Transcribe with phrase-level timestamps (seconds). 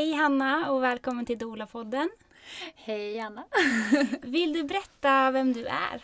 [0.00, 2.10] Hej Hanna och välkommen till Dola-podden.
[2.74, 3.44] Hej Anna!
[4.22, 6.02] Vill du berätta vem du är?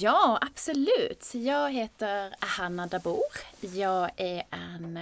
[0.00, 1.34] Ja, absolut.
[1.34, 3.20] Jag heter Hanna Dabour.
[3.60, 4.98] Jag är en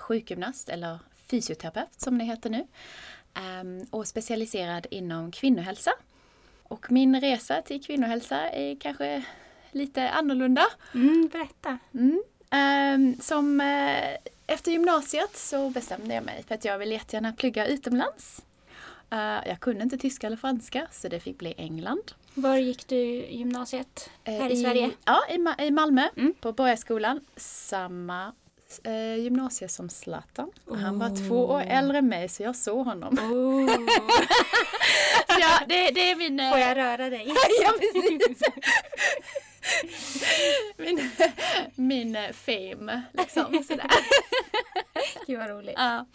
[0.00, 0.98] sjukgymnast, eller
[1.30, 2.66] fysioterapeut som det heter nu,
[3.34, 5.92] ehm, och specialiserad inom kvinnohälsa.
[6.62, 9.22] Och min resa till kvinnohälsa är kanske
[9.72, 10.64] lite annorlunda.
[10.94, 11.78] Mm, berätta.
[11.94, 12.22] Mm.
[12.52, 14.16] Ehm, som, eh,
[14.46, 18.42] efter gymnasiet så bestämde jag mig för att jag ville jättegärna plugga utomlands.
[19.10, 22.12] Eh, jag kunde inte tyska eller franska så det fick bli England.
[22.34, 22.96] Var gick du
[23.26, 24.10] gymnasiet?
[24.24, 24.90] Eh, Här i, Sverige?
[25.04, 26.34] Ja, i, i Malmö Mm.
[26.40, 27.20] på Borgaskolan.
[27.36, 28.32] Samma
[28.84, 30.50] eh, gymnasie som Zlatan.
[30.64, 31.28] Och Han var Oh.
[31.28, 33.18] två år äldre än mig så jag såg honom.
[33.18, 33.74] Oh.
[35.28, 36.38] Så ja, det, det är min...
[36.50, 37.26] Får jag röra dig?
[37.62, 38.42] ja, precis.
[40.76, 41.10] min,
[41.74, 43.62] min eh, fame, liksom.
[43.68, 43.86] Sådär.
[45.26, 45.74] Gud vad roligt.
[45.76, 46.06] Ja.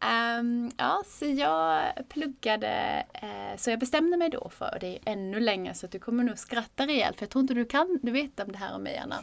[0.00, 5.40] Ehm, ja, så jag pluggade, eh, så jag bestämde mig då för, det är ännu
[5.40, 8.12] längre så att du kommer nog skratta rejält för jag tror inte du kan, du
[8.12, 9.22] vet om det här om mig Anna.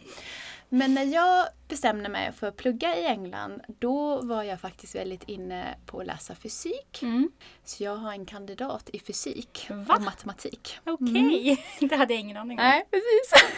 [0.69, 5.23] Men när jag bestämde mig för att plugga i England, då var jag faktiskt väldigt
[5.29, 7.01] inne på att läsa fysik.
[7.01, 7.31] Mm.
[7.63, 9.95] Så jag har en kandidat i fysik Va?
[9.95, 10.79] och matematik.
[10.85, 12.65] Okej, det hade jag ingen aning om.
[12.65, 13.55] Nej, precis.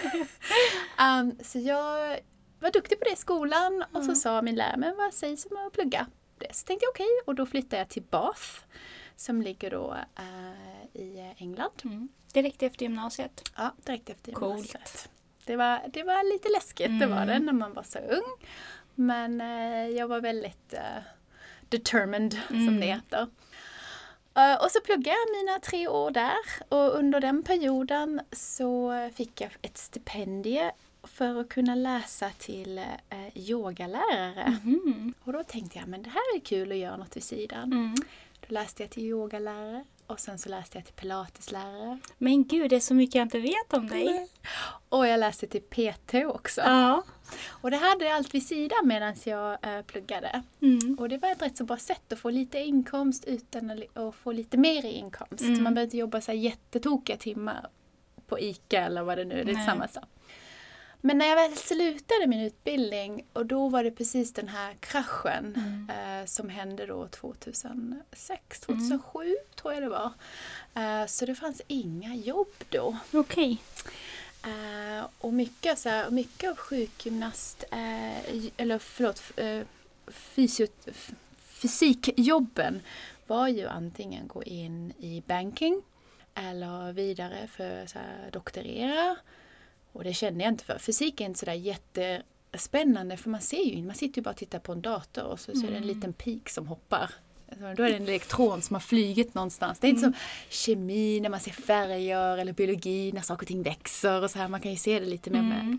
[0.99, 2.19] um, så jag
[2.59, 4.15] var duktig på det i skolan och så Mm.
[4.15, 6.55] sa min lärare, men vad sägs om att plugga det?
[6.55, 8.41] Så tänkte jag okej och då flyttade jag till Bath
[9.15, 11.71] som ligger då eh, i England.
[11.83, 12.09] Mm.
[12.33, 13.43] Direkt efter gymnasiet.
[13.57, 15.09] Ja, direkt efter Coolt.
[15.45, 17.45] Det var, det var lite läskigt, det var det, Mm.
[17.45, 18.47] när man var så ung.
[18.95, 21.03] Men eh, jag var väldigt eh,
[21.69, 22.79] determined, som Mm.
[22.79, 23.27] det heter.
[24.35, 26.35] Eh, och så pluggade jag mina tre år där
[26.69, 30.71] och under den perioden så fick jag ett stipendium
[31.03, 34.57] för att kunna läsa till eh, yogalärare.
[34.63, 35.13] Mhm.
[35.23, 37.63] Och då tänkte jag, men det här är kul att göra något vid sidan.
[37.73, 37.95] Mm.
[38.39, 41.99] Då läste jag till yogalärare och sen så läste jag till pilateslärare.
[42.17, 44.27] Men gud, det är så mycket jag inte vet om dig.
[44.89, 46.61] Och jag läste till PT också.
[46.61, 47.03] Ja.
[47.47, 50.43] Och det hade jag allt vid sidan medan jag eh, pluggade.
[50.61, 50.99] Mm.
[50.99, 54.31] Och det var ett rätt så bra sätt att få lite inkomst utan att få
[54.31, 55.41] lite mer i inkomst.
[55.41, 55.63] Mm.
[55.63, 57.67] Man behöver inte jobba så här jättetokiga timmar
[58.27, 60.09] på ICA eller vad det nu är, det är samma sak.
[61.03, 65.53] Men när jag väl slutade min utbildning och då var det precis den här kraschen
[65.55, 66.19] Mm.
[66.21, 70.11] eh, som hände då 2006, 2007 tror jag det var.
[70.73, 72.97] Eh, så det fanns inga jobb då.
[73.13, 73.57] Okej.
[74.43, 79.61] Eh, och mycket, så här, mycket av sjukgymnast, eh, eller förlåt, eh,
[81.61, 82.81] fysikjobben
[83.27, 85.81] var ju antingen gå in i banking
[86.35, 89.15] eller vidare för här, doktorera.
[89.93, 90.77] Och det kände jag inte för.
[90.77, 94.59] Fysik är inte sådär jättespännande för man ser ju man sitter ju bara och tittar
[94.59, 95.95] på en dator och så, så är det en Mm.
[95.95, 97.09] liten pik som hoppar.
[97.49, 99.79] Alltså, Då är det en elektron som har flygit någonstans.
[99.79, 100.13] Det är inte som
[100.49, 104.47] kemi när man ser färger eller biologi när saker och ting växer och så här.
[104.47, 105.67] Man kan ju se det lite mer Mm.
[105.75, 105.77] med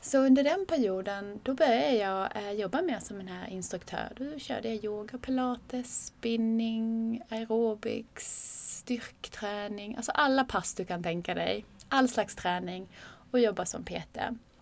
[0.00, 4.12] Så under den perioden då började jag eh, jobba mer som en här instruktör.
[4.16, 8.26] Då körde jag yoga, pilates, spinning, aerobics,
[8.78, 9.96] styrkträning.
[9.96, 11.64] Alltså alla pass du kan tänka dig.
[11.88, 12.88] All slags träning
[13.30, 14.18] och jobba som PT.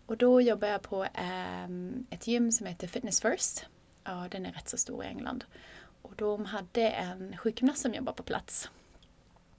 [0.07, 3.67] Och då jobbar jag på ehm, ett gym som heter Fitness First.
[4.05, 5.45] Ja, den är rätt så stor i England.
[6.03, 8.71] Och de hade en sjukgymnast som jobbar på plats.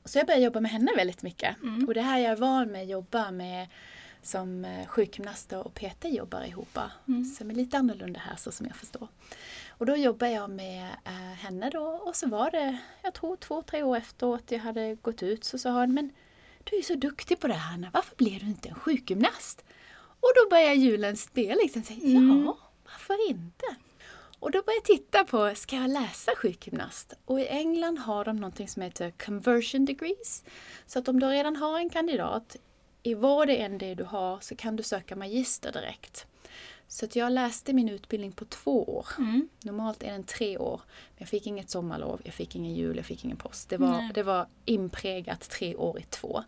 [0.06, 1.62] Så jag började jobba med henne väldigt mycket.
[1.64, 1.88] Mm.
[1.88, 3.68] Och det här jag är van med att jobba med
[4.22, 6.78] som eh, sjukgymnaster och PT jobbar ihop.
[7.08, 7.26] Mm.
[7.26, 9.08] Som är lite annorlunda här så som jag förstår.
[9.70, 13.62] Och då jobbar jag med eh, henne då och så var det, jag tror två,
[13.62, 16.12] tre år efteråt jag hade gått ut så sa hon men
[16.70, 19.64] du är så duktig på det här Hanna, varför blir du inte en sjukgymnast?
[20.20, 22.44] Och då börjar julen spela liksom, Mm.
[22.46, 23.66] ja varför inte?
[24.40, 27.14] Och då började jag titta på, ska jag läsa sjukgymnast?
[27.26, 30.44] Och i England har de någonting som heter conversion degrees.
[30.86, 32.56] Så att om du redan har en kandidat,
[33.04, 36.28] i vad det än det du har, så kan du söka magister direkt.
[36.88, 39.08] Så att jag läste min utbildning på två år.
[39.18, 39.50] Mm.
[39.64, 40.82] Normalt är den tre år.
[40.88, 43.70] Men jag fick inget sommarlov, jag fick ingen jul, jag fick ingen påsk.
[43.70, 44.12] Det var, Nej.
[44.14, 46.44] det var inprägat tre år i två.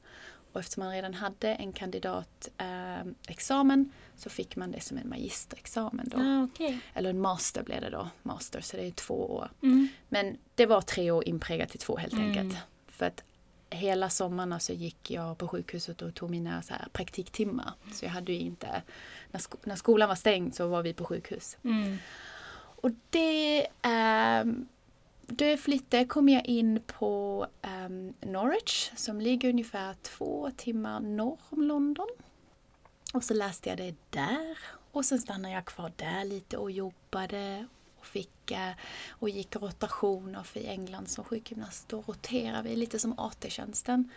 [0.53, 3.85] Och eftersom man redan hade en kandidatexamen eh,
[4.17, 6.17] så fick man det som en magisterexamen då.
[6.17, 6.79] Ah, okej.
[6.93, 8.09] Eller en master blev det då.
[8.23, 9.51] Master, så det är två år.
[9.63, 9.87] Mm.
[10.09, 12.27] Men det var tre år inprägat i två helt Mm.
[12.27, 12.55] enkelt.
[12.87, 13.23] För att
[13.69, 17.73] hela sommarna så gick jag på sjukhuset och tog mina så här praktiktimmar.
[17.93, 18.81] Så jag hade ju inte...
[19.31, 21.57] När, sko- när skolan var stängd så var vi på sjukhus.
[21.63, 21.97] Mm.
[22.55, 23.67] Och det...
[23.81, 24.67] ehm,
[25.29, 31.61] då flyttade kom jag in på ehm, Norwich som ligger ungefär två timmar norr om
[31.61, 32.07] London.
[33.13, 34.57] Och så läste jag det där.
[34.91, 37.67] Och sen stannade jag kvar där lite och jobbade.
[37.99, 38.75] Och fick mycket
[39.09, 44.11] och gick rotationer för i England som sjukgymnast då roterar vi lite som AT-tjänsten.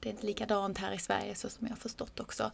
[0.00, 2.50] Det är inte likadant här i Sverige så som jag har förstått också.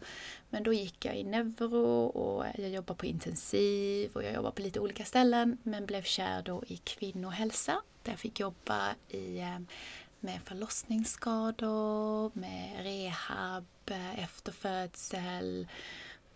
[0.49, 4.61] Men då gick jag i neuro och jag jobbade på intensiv och jag jobbade på
[4.61, 9.59] lite olika ställen men blev kär då i kvinnohälsa där jag fick jobba i, eh,
[10.19, 15.67] med förlossningsskador, med rehab eh, efter födsel,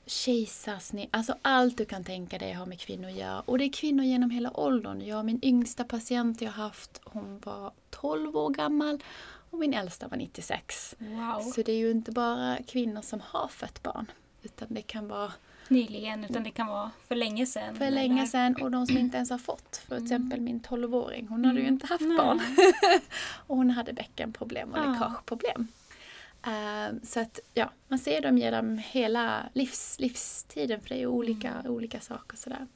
[0.08, 3.40] kejsarsnitt, alltså allt du kan tänka dig har med kvinnor att göra.
[3.40, 5.02] Och det är kvinnor genom hela åldern.
[5.02, 9.04] Jag, min yngsta patient jag haft, hon var 12 år gammal
[9.52, 10.96] och min äldsta var 96.
[11.00, 11.42] Wow.
[11.42, 14.12] Så det är ju inte bara kvinnor som har fött barn.
[14.44, 15.32] Utan det kan vara
[15.70, 17.76] Nyligen, utan det kan vara för länge sedan.
[17.76, 19.82] för länge eller- sedan och de som inte ens har fått.
[19.88, 21.74] För exempel min 12-åring, hon hade ju Mm.
[21.74, 22.18] inte haft Nej.
[22.18, 22.40] barn.
[23.48, 24.92] och hon hade bäckenproblem och Ja.
[24.94, 25.68] läckageproblem.
[26.48, 31.52] Eh, så att ja, man ser dem genom hela livs, livstiden för det är olika,
[31.54, 31.72] Mm.
[31.72, 32.68] olika saker sådär.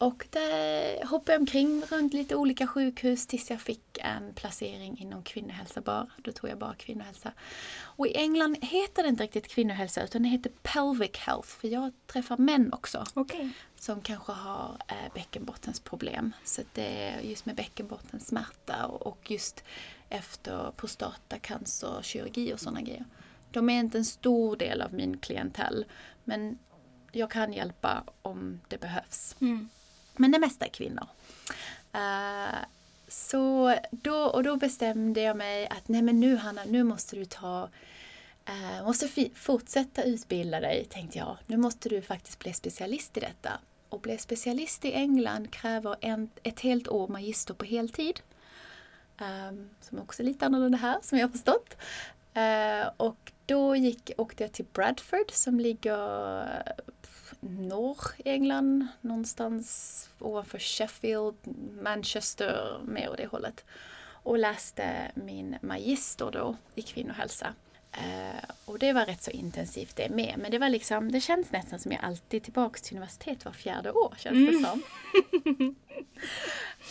[0.00, 5.22] Och där hoppade jag omkring runt lite olika sjukhus tills jag fick en placering inom
[5.22, 6.06] kvinnohälsa bara.
[6.16, 7.32] Då tog jag bara kvinnohälsa.
[7.80, 11.48] Och i England heter det inte riktigt kvinnohälsa utan det heter pelvic health.
[11.48, 13.50] För jag träffar män också Okej.
[13.76, 16.32] som kanske har eh, bäckenbottensproblem.
[16.44, 19.64] Så det är just med bäckenbottensmärta och just
[20.08, 23.04] efter prostatacancerkirurgi och sådana grejer.
[23.50, 25.84] De är inte en stor del av min klientell
[26.24, 26.58] men
[27.12, 29.36] jag kan hjälpa om det behövs.
[29.40, 29.68] Mm.
[30.16, 31.06] Men det mesta är kvinnor.
[31.92, 32.58] Eh,
[33.08, 37.24] så då, och då bestämde jag mig att nej men nu Hanna, nu måste du
[37.24, 37.68] ta
[38.46, 41.36] eh, måste fortsätta utbilda dig, tänkte jag.
[41.46, 43.52] Nu måste du faktiskt bli specialist i detta.
[43.88, 48.20] Och bli specialist i England kräver en, ett helt år magister på heltid.
[49.18, 51.76] Ehm, som också är lite annorlunda här, som jag har förstått.
[52.34, 56.72] Ehm, och då gick, åkte jag till Bradford som ligger eh,
[57.40, 61.36] norr i England, någonstans ovanför Sheffield,
[61.82, 63.64] Manchester, mer åt det hållet.
[64.22, 67.54] Och läste min magister då i kvinnohälsa.
[67.92, 70.34] Eh, och det var rätt så intensivt det med.
[70.38, 73.92] Men det var liksom, det känns nästan som jag alltid tillbaks till universitet var fjärde
[73.92, 74.64] år känns det Mm.
[74.64, 74.82] som.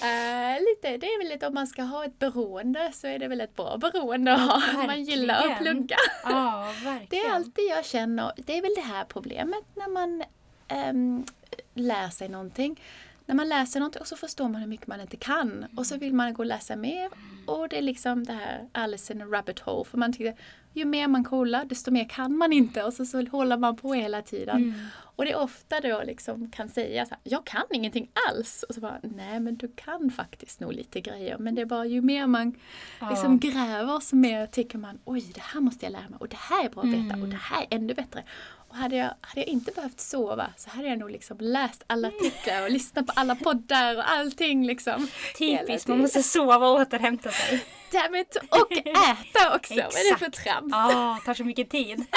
[0.01, 3.27] Eh, lite, det är väl lite om man ska ha ett beroende så är det
[3.27, 4.39] väl ett bra beroende att
[4.73, 4.83] ha.
[4.87, 5.75] Man gillar att verkligen.
[5.77, 5.95] plugga.
[6.23, 7.07] Ja, verkligen.
[7.09, 10.23] Det är alltid jag känner, det är väl det här problemet när man
[10.67, 11.25] ehm,
[11.73, 12.81] lär sig någonting.
[13.25, 15.97] När man läser någonting och så förstår man hur mycket man inte kan och så
[15.97, 17.09] vill man gå och läsa mer.
[17.45, 19.85] Och det är liksom det här Alice in a rabbit hole.
[19.85, 20.35] För man tycker
[20.77, 23.93] ju mer man kollar desto mer kan man inte och så, så håller man på
[23.93, 24.57] hela tiden.
[24.57, 24.73] Mm.
[25.15, 28.63] Och det är ofta då liksom kan säga så här, jag kan ingenting alls.
[28.69, 31.37] Och så bara, nej men du kan faktiskt nog lite grejer.
[31.37, 32.55] Men det är bara ju mer man
[32.99, 33.09] Ja.
[33.09, 36.37] liksom gräver så mer tycker man, oj det här måste jag lära mig och det
[36.39, 37.21] här är bra att veta Mm.
[37.23, 38.23] och det här är ännu bättre.
[38.67, 42.07] Och hade jag, hade jag inte behövt sova så hade jag nog liksom läst alla
[42.07, 45.07] artiklar och lyssnat på alla poddar och allting liksom.
[45.37, 47.65] Typiskt, man måste sova och återhämta sig.
[47.91, 48.37] Damn it!
[48.49, 49.73] Och äta också!
[49.73, 50.71] Vad är det för trams?
[50.71, 52.05] Ja, tar så mycket tid.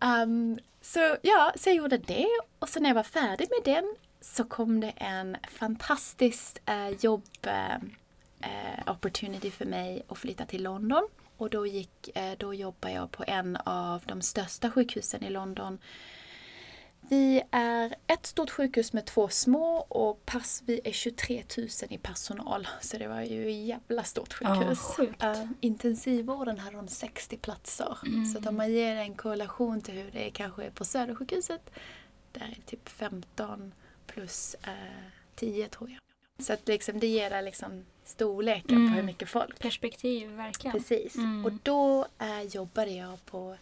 [0.00, 2.26] Um, så ja, så jag gjorde det
[2.58, 7.24] och sen när jag var färdig med den så kom det en fantastisk eh, jobb
[7.42, 7.74] eh,
[8.40, 11.08] eh, opportunity för mig att flytta till London.
[11.38, 15.78] Och då, gick, eh, då jobbade jag på en av de största sjukhusen i London.
[17.00, 21.98] Vi är ett stort sjukhus med två små och pass, vi är 23 000 i
[21.98, 22.68] personal.
[22.80, 24.78] Så det var ju ett jävla stort sjukhus.
[24.78, 25.22] sjukt.
[25.22, 27.98] Eh, intensivvården hade de 60 platser.
[28.32, 31.70] Så att om man ger en korrelation till hur det kanske är på Södersjukhuset.
[32.32, 33.74] Där är det typ 15
[34.06, 34.72] plus eh,
[35.34, 35.98] 10 tror jag.
[36.38, 38.88] Så att liksom, det ger liksom storleken Mm.
[38.90, 39.58] på hur mycket folk.
[39.58, 40.72] Perspektiv, verkligen.
[40.78, 41.14] Precis.
[41.16, 41.44] Mm.
[41.44, 43.56] Och då eh, jobbade jag på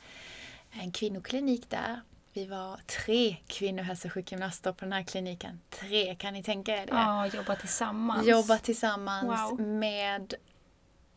[0.70, 2.00] en kvinnoklinik där.
[2.32, 5.60] Vi var tre kvinnohälsosjukgymnaster på den här kliniken.
[5.70, 6.92] Tre, kan ni tänka er det?
[6.92, 8.26] Ja, jobba tillsammans.
[8.26, 9.60] Jobba tillsammans Wow.
[9.60, 10.34] med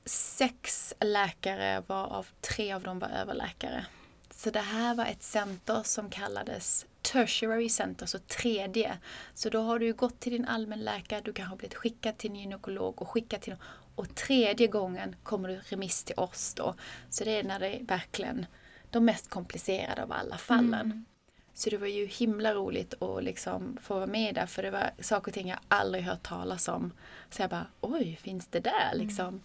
[0.05, 3.85] sex läkare varav tre av dem var överläkare.
[4.31, 8.97] Så det här var ett center som kallades tertiary center, så tredje.
[9.33, 12.35] Så då har du gått till din allmänläkare, du kanske har blivit skickad till en
[12.35, 13.55] gynekolog och skickad till
[13.95, 16.75] och tredje gången kommer du remiss till oss då.
[17.09, 18.45] Så det är när det är verkligen
[18.89, 20.73] de mest komplicerade av alla fallen.
[20.73, 21.05] Mm.
[21.53, 24.91] Så det var ju himla roligt att liksom få vara med där för det var
[24.99, 26.91] saker och ting jag aldrig hört talas om.
[27.29, 29.41] Så jag bara, oj, finns det där liksom?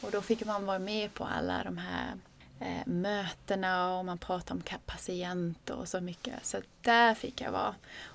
[0.00, 2.12] Och då fick man vara med på alla de här
[2.62, 6.46] eh, mötena och man pratade om patienter och så mycket.
[6.46, 7.74] Så där fick jag vara.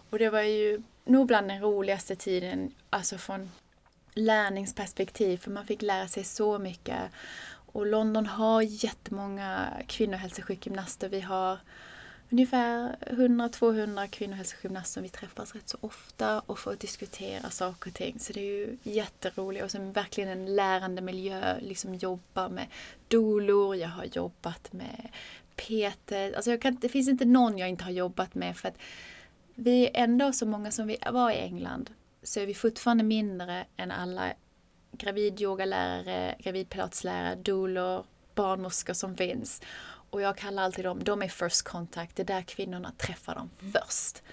[0.09, 3.51] Och det var ju nog bland den roligaste tiden, alltså från
[4.13, 7.01] lärningsperspektiv, för man fick lära sig så mycket.
[7.49, 11.09] Och London har jättemånga kvinnohälsosjukgymnaster.
[11.09, 11.59] Vi har
[12.29, 18.19] ungefär 100-200 kvinnohälsogymnaster som vi träffas rätt så ofta och får diskutera saker och ting.
[18.19, 22.67] Så det är ju jätteroligt och sen verkligen en lärande miljö, liksom jobba med
[23.07, 25.09] dolor, jag har jobbat med
[25.55, 28.77] PT, alltså jag kan, det finns inte någon jag inte har jobbat med för att
[29.55, 31.89] vi är ändå så många som vi var i England
[32.23, 34.33] så är vi fortfarande mindre än alla
[34.91, 38.05] gravidyogalärare, gravidpilatslärare, doulor,
[38.35, 39.61] barnmorskor som finns.
[40.09, 43.49] Och jag kallar alltid dem, de är first contact, det är där kvinnorna träffar dem
[43.73, 44.23] först.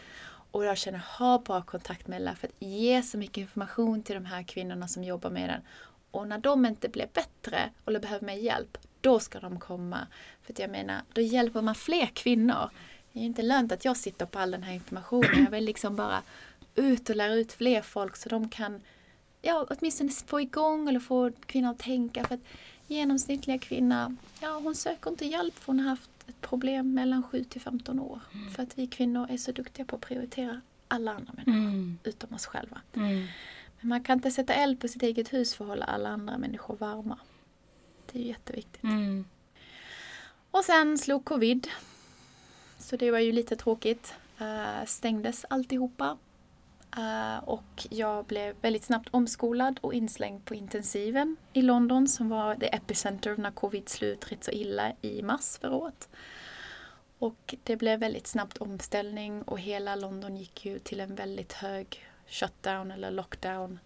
[0.51, 4.15] Och jag känner, ha bra kontakt med alla för att ge så mycket information till
[4.15, 5.61] de här kvinnorna som jobbar med den.
[6.11, 10.07] Och när de inte blir bättre eller behöver mer hjälp, då ska de komma.
[10.43, 12.71] För att jag menar, då hjälper man fler kvinnor.
[13.13, 15.45] Det är inte lönt att jag sitter på all den här informationen.
[15.45, 16.23] Jag vill liksom bara
[16.75, 18.81] ut och lära ut fler folk så de kan
[19.43, 22.25] ja, åtminstone få igång eller få kvinnor att tänka.
[22.25, 22.45] För att
[22.87, 27.45] genomsnittliga kvinna, ja hon söker inte hjälp för hon har haft ett problem mellan 7
[27.45, 28.21] till 15 år.
[28.35, 28.51] Mm.
[28.51, 31.99] För att vi kvinnor är så duktiga på att prioritera alla andra människor mm.
[32.05, 32.81] utom oss själva.
[32.95, 33.27] Mm.
[33.81, 36.39] Men man kan inte sätta eld på sitt eget hus för att hålla alla andra
[36.39, 37.19] människor varma.
[38.13, 38.83] Det är jätteviktigt.
[38.83, 39.25] Mm.
[40.51, 41.69] Och sen slog covid.
[42.79, 44.15] Så det var ju lite tråkigt.
[44.41, 46.19] Uh, stängdes alltihopa.
[46.99, 52.55] Uh, och jag blev väldigt snabbt omskolad och inslängd på intensiven i London som var
[52.55, 56.09] det epicenter när covid slut rätt så illa i mars förra året.
[57.19, 62.07] Och det blev väldigt snabbt omställning och hela London gick ju till en väldigt hög
[62.27, 63.79] shutdown eller lockdown.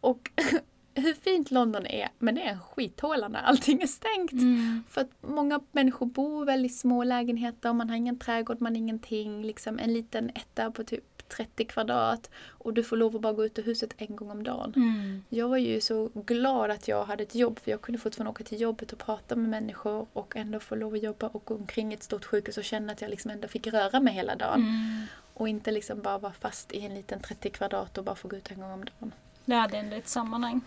[0.00, 0.30] Och
[0.94, 4.32] hur fint London är, men det är en skithåla när allting är stängt.
[4.32, 4.84] Mm.
[4.88, 8.78] För att många människor bor i väldigt små lägenheter, man har ingen trädgård, man har
[8.78, 9.42] ingenting.
[9.42, 13.44] Liksom en liten etta på typ 30 kvadrat och du får lov att bara gå
[13.44, 14.72] ut ur huset en gång om dagen.
[14.76, 15.24] Mm.
[15.28, 18.44] Jag var ju så glad att jag hade ett jobb för jag kunde fortfarande åka
[18.44, 21.92] till jobbet och prata med människor och ändå få lov att jobba och gå omkring
[21.92, 24.60] ett stort sjukhus och känna att jag liksom ändå fick röra mig hela dagen.
[24.60, 25.06] Mm.
[25.34, 28.36] Och inte liksom bara vara fast i en liten 30 kvadrat och bara få gå
[28.36, 29.12] ut en gång om dagen.
[29.44, 30.60] Du hade ändå ett sammanhang.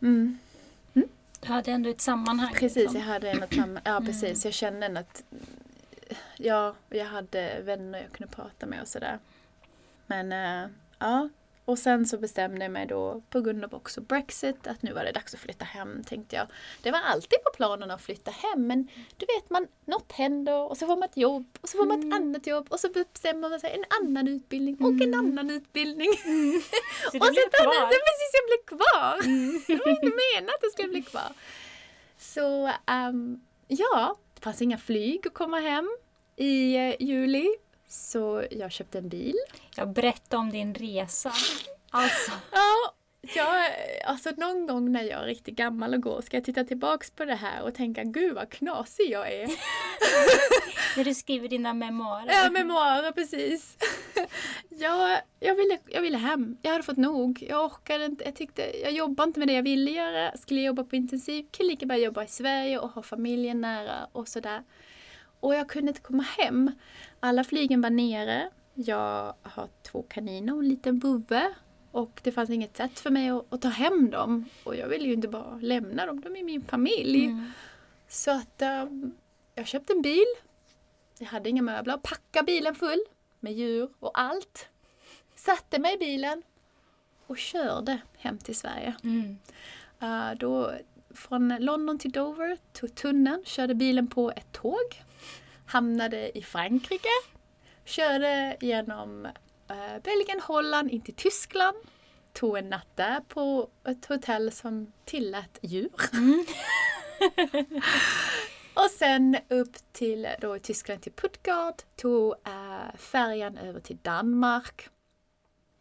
[0.00, 0.38] Mm.
[0.94, 1.08] Mm?
[1.40, 2.54] Du hade ändå ett sammanhang.
[2.54, 2.96] Precis, liksom.
[2.96, 3.82] jag hade ändå ett sammanhang.
[3.84, 4.22] Ja, precis.
[4.22, 4.40] Mm.
[4.44, 5.22] Jag kände att
[6.36, 9.18] ja, jag hade vänner jag kunde prata med och sådär.
[10.08, 11.28] Men äh, ja,
[11.68, 15.04] och sen så bestämde jag mig då på grund av också Brexit att nu var
[15.04, 16.46] det dags att flytta hem tänkte jag.
[16.82, 20.76] Det var alltid på planen att flytta hem men du vet man, något händer och
[20.76, 22.22] så får man ett jobb och så får man ett mm.
[22.22, 25.18] annat jobb och så bestämmer man sig en annan utbildning och en mm.
[25.18, 26.08] annan utbildning.
[26.24, 26.60] Mm.
[27.12, 27.76] Så och så kvar?
[27.76, 29.18] Annat, precis, jag blev kvar.
[29.24, 29.62] Mm.
[29.66, 31.32] det var inte menat att jag skulle bli kvar.
[32.18, 32.66] Så
[33.08, 35.96] um, ja, det fanns inga flyg att komma hem
[36.36, 37.56] i uh, juli
[37.88, 39.36] så jag köpte en bil.
[39.76, 41.32] Jag berätta om din resa.
[41.90, 42.32] Alltså.
[42.52, 42.94] Ja,
[43.34, 43.72] jag,
[44.04, 47.24] alltså någon gång när jag är riktigt gammal och går ska jag titta tillbaks på
[47.24, 49.46] det här och tänka gud vad knasig jag är.
[50.96, 52.32] när du skriver dina memoarer.
[52.32, 53.76] Ja, memoarer precis.
[54.68, 56.56] jag, jag, ville, jag ville hem.
[56.62, 57.46] Jag hade fått nog.
[57.48, 58.24] Jag orkade inte.
[58.24, 60.36] Jag, tyckte, jag jobbade inte med det jag ville göra.
[60.36, 64.28] Skulle jobba på intensiv, kunde lika bra jobba i Sverige och ha familjen nära och
[64.28, 64.62] sådär.
[65.40, 66.72] Och jag kunde inte komma hem.
[67.20, 68.50] Alla flygen var nere.
[68.74, 71.54] Jag har två kaniner och en liten bubbe.
[71.90, 74.44] Och det fanns inget sätt för mig att, att, ta hem dem.
[74.64, 77.24] Och jag ville ju inte bara lämna dem, de är min familj.
[77.24, 77.50] Mm.
[78.08, 79.16] Så att um,
[79.54, 80.26] jag köpte en bil.
[81.18, 81.96] Jag hade inga möbler.
[81.96, 83.00] Packade bilen full
[83.40, 84.68] med djur och allt.
[85.34, 86.42] Satte mig i bilen
[87.26, 88.94] och körde hem till Sverige.
[89.04, 89.38] Mm.
[90.02, 90.72] Uh, då,
[91.10, 95.02] från London till Dover, tog tunneln, körde bilen på ett tåg
[95.68, 97.08] hamnade i Frankrike,
[97.84, 99.26] körde genom
[99.68, 101.76] äh, Belgien, Holland in till Tyskland,
[102.32, 105.90] tog en natt där på ett hotell som tillät djur.
[106.12, 106.44] Mm.
[108.74, 114.88] och sen upp till då Tyskland till Puttgard, tog äh, färjan över till Danmark.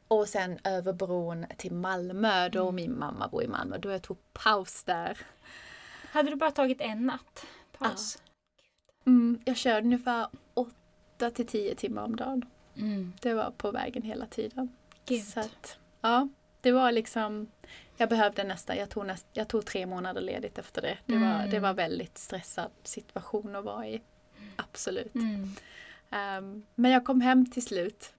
[0.08, 2.76] Och sen över bron till Malmö, då mm.
[2.76, 3.78] min mamma bor i Malmö.
[3.78, 5.18] Då jag tog paus där.
[6.12, 7.46] Hade du bara tagit en natt
[7.78, 8.18] paus?
[8.20, 8.27] Ja.
[9.08, 12.46] Mm, jag körde ungefär 8 till 10 timmar om dagen.
[12.78, 13.14] Mm.
[13.22, 14.76] Det var på vägen hela tiden.
[15.06, 15.24] Gud.
[15.24, 16.28] Så att, ja,
[16.62, 17.48] det var liksom
[17.98, 20.98] jag behövde nästan, jag tog, näst, jag tog tre månader ledigt efter det.
[21.06, 21.30] Det, mm.
[21.30, 24.02] var, det var väldigt stressad situation att vara i.
[24.56, 25.16] Absolut.
[25.16, 25.56] Mm.
[26.12, 28.14] Um, men jag kom hem till slut.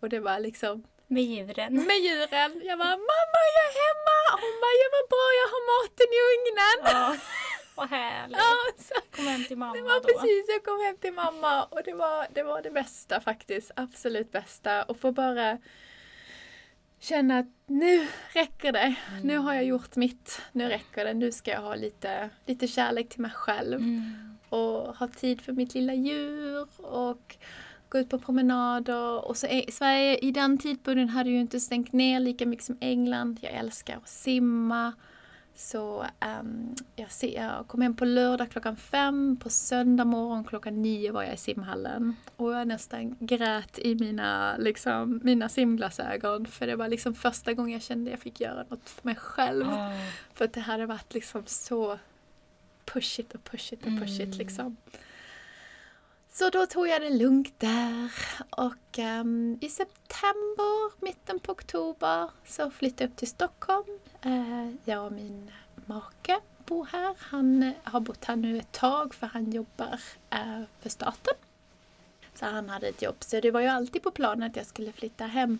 [0.00, 1.74] Och det var liksom Med djuren?
[1.74, 2.60] Med djuren!
[2.64, 4.18] Jag var mamma jag är hemma!
[4.42, 6.78] Hon bara, ja vad bra jag har maten i ugnen!
[6.96, 7.16] Ja.
[7.74, 8.36] Vad härligt.
[8.38, 10.08] Ja, så, kom hem till mamma Det var då.
[10.08, 13.70] precis, jag kom hem till mamma och det var, det var det bästa faktiskt.
[13.76, 14.82] Absolut bästa.
[14.82, 15.58] Och få bara
[17.00, 18.94] känna att nu räcker det.
[19.22, 20.42] Nu har jag gjort mitt.
[20.52, 21.14] Nu räcker det.
[21.14, 23.80] Nu ska jag ha lite, lite kärlek till mig själv.
[23.80, 24.38] Mm.
[24.48, 27.36] Och ha tid för mitt lilla djur och
[27.88, 29.24] gå ut på promenader.
[29.24, 32.78] Och så är, Sverige i den tidpunkten hade ju inte stängt ner lika mycket som
[32.80, 33.38] England.
[33.42, 34.92] Jag älskar att simma.
[35.54, 40.82] Så ehm, jag, ser, jag kom hem på lördag klockan fem, på söndag morgon klockan
[40.82, 42.16] nio var jag i simhallen.
[42.36, 46.46] Och jag nästan grät i mina, liksom, mina simglasögon.
[46.46, 49.16] För det var liksom första gången jag kände att jag fick göra något för mig
[49.16, 49.68] själv.
[49.68, 49.92] Ah.
[50.34, 51.98] För att det hade varit liksom så
[52.84, 54.38] pushigt och pushigt och pushigt Mm.
[54.38, 54.76] liksom.
[56.30, 58.12] Så då tog jag det lugnt där
[58.50, 63.98] och ehm, i september, september, mitten på oktober, så flyttade jag upp till Stockholm.
[64.22, 65.50] Eh, jag och min
[65.86, 67.14] make bor här.
[67.18, 70.00] Han eh, har bott här nu ett tag för han jobbar
[70.30, 71.34] eh, för staten.
[72.34, 73.16] Så han hade ett jobb.
[73.20, 75.58] Så det var ju alltid på planen att jag skulle flytta hem.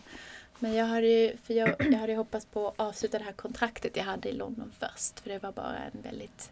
[0.58, 3.32] Men jag hade ju, för jag, jag hade ju hoppats på att avsluta det här
[3.32, 5.20] kontraktet jag hade i London först.
[5.20, 6.50] För det var bara en väldigt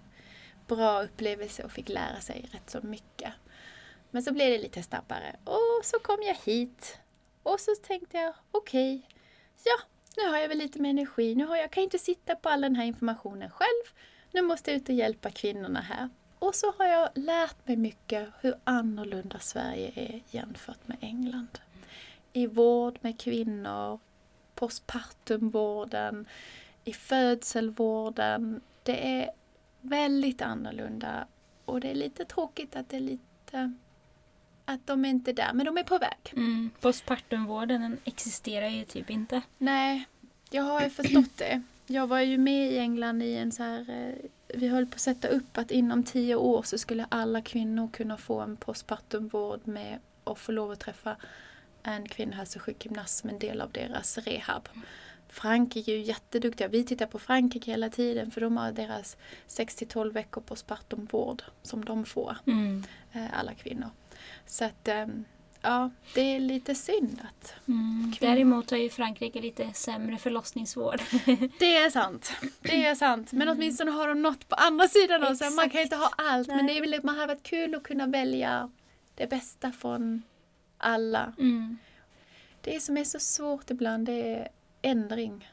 [0.67, 3.33] bra upplevelse och fick lära sig rätt så mycket.
[4.11, 7.00] Men så blev det lite snabbare och så kom jag hit.
[7.43, 9.09] Och så tänkte jag, okej,
[9.65, 9.81] ja,
[10.17, 11.35] nu har jag väl lite mer energi.
[11.35, 14.03] Nu har jag, kan jag inte sitta på all den här informationen själv.
[14.33, 16.09] Nu måste jag ut och hjälpa kvinnorna här.
[16.39, 21.59] Och så har jag lärt mig mycket hur annorlunda Sverige är jämfört med England.
[22.33, 23.99] I vård med kvinnor,
[24.55, 26.27] postpartumvården,
[26.85, 28.61] i födselvården.
[28.83, 29.31] Det är
[29.81, 31.27] väldigt annorlunda
[31.65, 33.75] och det är lite tråkigt att det är lite
[34.71, 36.33] att de är inte är där, men de är på väg.
[36.33, 36.71] Mm.
[36.81, 39.43] Postpartumvården den existerar ju typ inte.
[39.59, 40.05] Nej,
[40.51, 41.63] jag har ju förstått det.
[41.87, 44.15] Jag var ju med i England i en så här, eh,
[44.59, 48.17] vi höll på att sätta upp att inom tio år så skulle alla kvinnor kunna
[48.17, 51.17] få en postpartumvård med och få lov att träffa
[51.83, 54.69] en kvinnohälsosjukgymnast som en del av deras rehab.
[55.29, 56.69] Frankrike är ju jätteduktiga.
[56.69, 59.17] Vi tittar på Frankrike hela tiden för de har deras
[59.49, 62.85] 6-12 veckor postpartumvård som de får, Mm.
[63.13, 63.91] eh, alla kvinnor.
[64.47, 65.25] Så att, ehm,
[65.63, 68.13] ja, det är lite synd att Mm.
[68.21, 71.01] Däremot har ju Frankrike lite sämre förlossningsvård.
[71.59, 72.33] Det är sant.
[72.61, 73.33] Det är sant.
[73.33, 75.45] Men åtminstone har de något på andra sidan också.
[75.51, 76.49] Man kan ju inte ha allt.
[76.49, 78.71] Men det är väl, man hade varit kul att kunna välja
[79.15, 80.23] det bästa från
[80.79, 81.33] alla.
[81.39, 81.79] Mm.
[82.61, 84.49] Det som är så svårt ibland det är
[84.83, 85.49] ändring.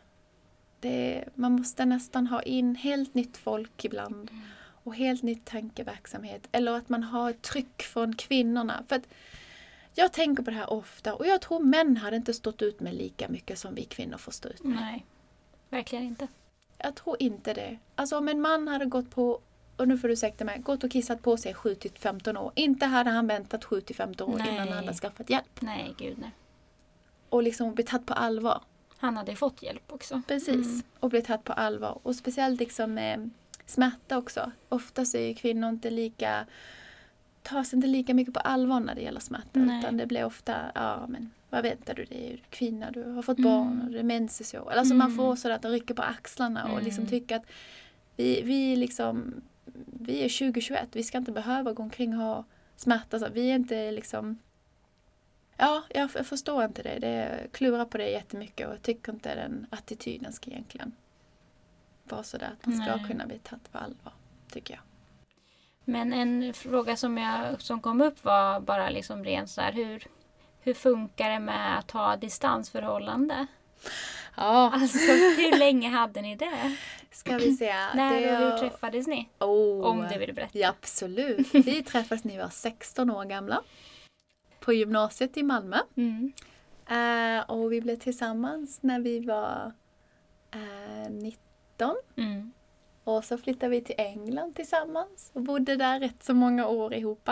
[0.79, 4.31] Det är, man måste nästan ha in helt nytt folk ibland.
[4.87, 6.47] Och helt nytt tankeverksamhet.
[6.51, 8.83] Eller att man har ett tryck från kvinnorna.
[8.87, 9.07] För att
[9.93, 12.93] jag tänker på det här ofta och jag tror män hade inte stått ut med
[12.93, 14.75] lika mycket som vi kvinnor får stå ut med.
[14.75, 15.05] Nej,
[15.69, 16.27] verkligen inte.
[16.77, 17.77] Jag tror inte det.
[17.95, 19.39] Alltså om en man hade gått på,
[19.77, 22.51] och nu får du ursäkta mig, gått och kissat på sig 7 till 15 år.
[22.55, 24.47] Inte hade han väntat 7 till 15 år Nej.
[24.53, 25.61] innan han hade skaffat hjälp.
[25.61, 26.31] Nej, gud nej.
[27.29, 28.61] Och liksom blivit tatt på allvar.
[28.97, 30.21] Han hade fått hjälp också.
[30.27, 30.67] Precis.
[30.67, 30.81] Mm.
[30.99, 31.99] Och blivit tatt på allvar.
[32.03, 33.29] Och speciellt liksom med
[33.67, 34.51] smärta också.
[34.69, 36.45] Ofta så är kvinnor inte lika
[37.41, 39.59] tas inte lika mycket på allvar när det gäller smärta.
[39.59, 39.79] Nej.
[39.79, 42.05] Utan det blir ofta, ja men vad väntar du?
[42.05, 43.51] Det är ju kvinna, du har fått Mm.
[43.51, 44.69] barn och det är mens och så.
[44.69, 45.17] Alltså man Mm.
[45.17, 47.09] får sådär att de rycker på axlarna och liksom Mm.
[47.09, 47.45] tycker att
[48.15, 49.41] vi, vi liksom,
[49.99, 52.43] vi är 2021, vi ska inte behöva gå omkring och ha
[52.75, 53.19] smärta.
[53.19, 54.37] Så vi är inte liksom
[55.57, 56.99] Ja, jag, jag förstår inte det.
[56.99, 57.47] det.
[57.51, 60.91] Klurar på det jättemycket och jag tycker inte den attityden ska egentligen
[62.11, 62.55] vara sådär.
[62.59, 63.05] Att man ska Nej.
[63.07, 64.13] kunna bli tatt på allvar,
[64.51, 64.81] tycker jag.
[65.85, 70.03] Men en fråga som, jag, som kom upp var bara liksom rent så här, hur,
[70.59, 73.47] hur funkar det med att ha distansförhållande?
[74.35, 76.75] Ja, Alltså hur länge hade ni det?
[77.11, 77.73] ska vi se.
[77.95, 79.29] När det och hur träffades ni?
[79.39, 79.85] Oh.
[79.85, 80.59] Om du vill berätta.
[80.59, 81.53] Ja, absolut.
[81.53, 83.61] Vi träffades när vi var 16 år gamla.
[84.59, 85.77] På gymnasiet i Malmö.
[85.95, 86.33] Mm.
[86.89, 89.71] Eh, och vi blev tillsammans när vi var
[90.51, 91.46] eh, 19.
[92.15, 92.51] Mm.
[93.03, 97.29] Och så flyttade vi till England tillsammans och bodde där rätt så många år ihop.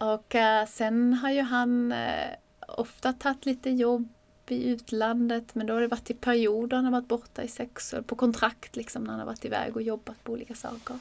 [0.00, 2.30] Och eh, sen har ju han eh,
[2.68, 4.08] ofta tagit lite jobb
[4.48, 6.76] i utlandet men då har det varit i perioder.
[6.76, 9.76] Han har varit borta i sex år, på kontrakt liksom när han har varit iväg
[9.76, 10.98] och jobbat på olika saker.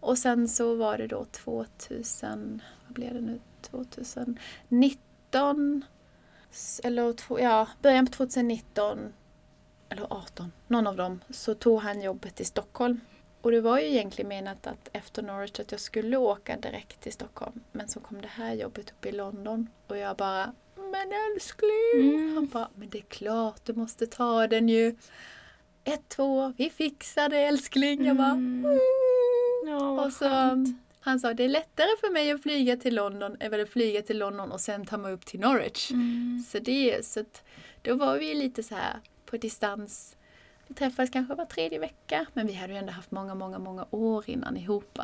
[0.00, 3.40] Och sen så var det då 2000, vad blev det nu,
[4.68, 5.84] 2019
[6.50, 9.12] s- eller två- ja, början på 2019
[9.90, 13.00] eller 18, någon av dem, så tog han jobbet i Stockholm.
[13.42, 17.12] Och det var ju egentligen menat att efter Norwich att jag skulle åka direkt till
[17.12, 17.60] Stockholm.
[17.72, 22.14] Men så kom det här jobbet upp i London och jag bara Men älskling!
[22.14, 22.34] Mm.
[22.34, 24.96] Han bara Men det är klart du måste ta den ju.
[25.84, 28.04] Ett, två, vi fixar det älskling.
[28.06, 28.62] Jag bara Mm.
[29.96, 30.68] vad Och så skönt.
[31.00, 34.18] han sa det är lättare för mig att flyga till London än att flyga till
[34.18, 35.90] London och sen ta mig upp till Norwich.
[35.90, 36.44] Mm.
[36.48, 37.42] Så det, så att
[37.82, 40.16] då var vi lite så här på distans.
[40.66, 43.86] Vi träffades kanske var tredje vecka, men vi hade ju ändå haft många, många, många
[43.90, 44.98] år innan ihop.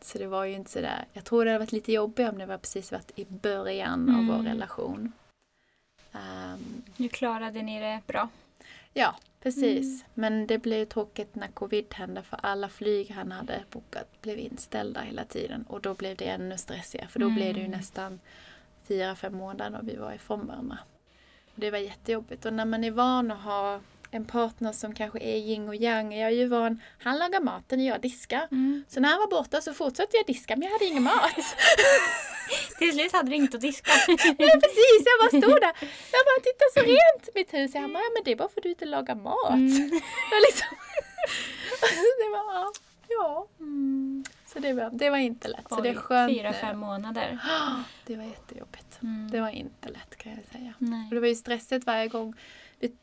[0.00, 1.04] Så det var ju inte sådär.
[1.12, 4.30] Jag tror det hade varit lite jobbigt om det var precis varit i början Mm.
[4.30, 5.12] av vår relation.
[6.12, 8.28] Ehm, Nu klarade ni det bra.
[8.92, 10.04] ja, precis.
[10.14, 15.00] Men det blev tråkigt när covid hände för alla flyg han hade bokat blev inställda
[15.00, 15.64] hela tiden.
[15.68, 17.36] Och då blev det ännu stressigare för då Mm.
[17.36, 18.20] blev det ju nästan
[18.88, 20.78] fyra, fem månader och vi var ifrån varandra.
[21.54, 23.80] Det var jättejobbigt och när man är van att ha
[24.14, 26.14] en partner som kanske är yin och yang.
[26.14, 28.48] Jag är ju van, han lagar maten och jag diskar.
[28.50, 28.84] Mm.
[28.88, 31.34] Så när han var borta så fortsatte jag diska men jag hade ingen mat.
[32.78, 33.90] Till slut hade du inget att diska.
[34.38, 35.74] Ja precis, jag bara stod där.
[36.12, 37.74] Jag bara, titta så rent mitt hus.
[37.74, 39.50] Jag bara, ja, men det är bara för att du inte lagar mat.
[39.50, 39.90] Mm.
[40.46, 40.68] Liksom,
[42.18, 42.72] det var,
[43.08, 43.46] ja.
[43.60, 44.24] Mm.
[44.46, 45.68] Så det var, det var inte lätt.
[45.68, 47.38] Så det är Oj, skönt fyra, fem månader.
[48.06, 48.91] Det var jättejobbigt.
[49.02, 49.28] Mm.
[49.30, 50.74] Det var inte lätt kan jag säga.
[50.78, 51.04] Nej.
[51.08, 52.34] Och det var ju stressigt varje gång.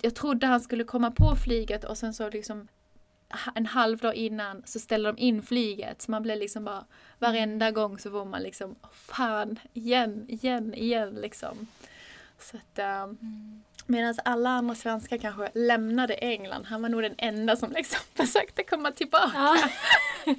[0.02, 2.68] Jag trodde han skulle komma på flyget och sen så liksom
[3.56, 6.02] en halv dag innan så ställde de in flyget.
[6.02, 6.86] Så man blev liksom bara
[7.20, 11.68] varenda gång så var man liksom "Åh, fan igen, igen, igen liksom.
[12.40, 13.64] Så att, um, Mm.
[13.86, 16.66] Medan alla andra svenskar kanske lämnade England.
[16.66, 19.32] Han var nog den enda som liksom försökte komma tillbaka.
[19.34, 19.58] Ja.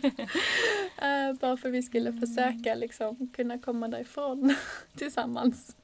[1.00, 4.54] Eh, bara för att vi skulle försöka liksom kunna komma därifrån
[4.96, 5.76] tillsammans.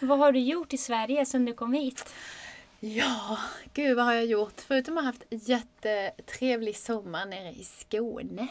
[0.00, 2.14] Vad har du gjort i Sverige sedan du kom hit?
[2.80, 3.38] Ja,
[3.74, 4.60] gud vad har jag gjort?
[4.60, 8.48] Förutom att ha haft jättetrevlig sommar nere i Skåne.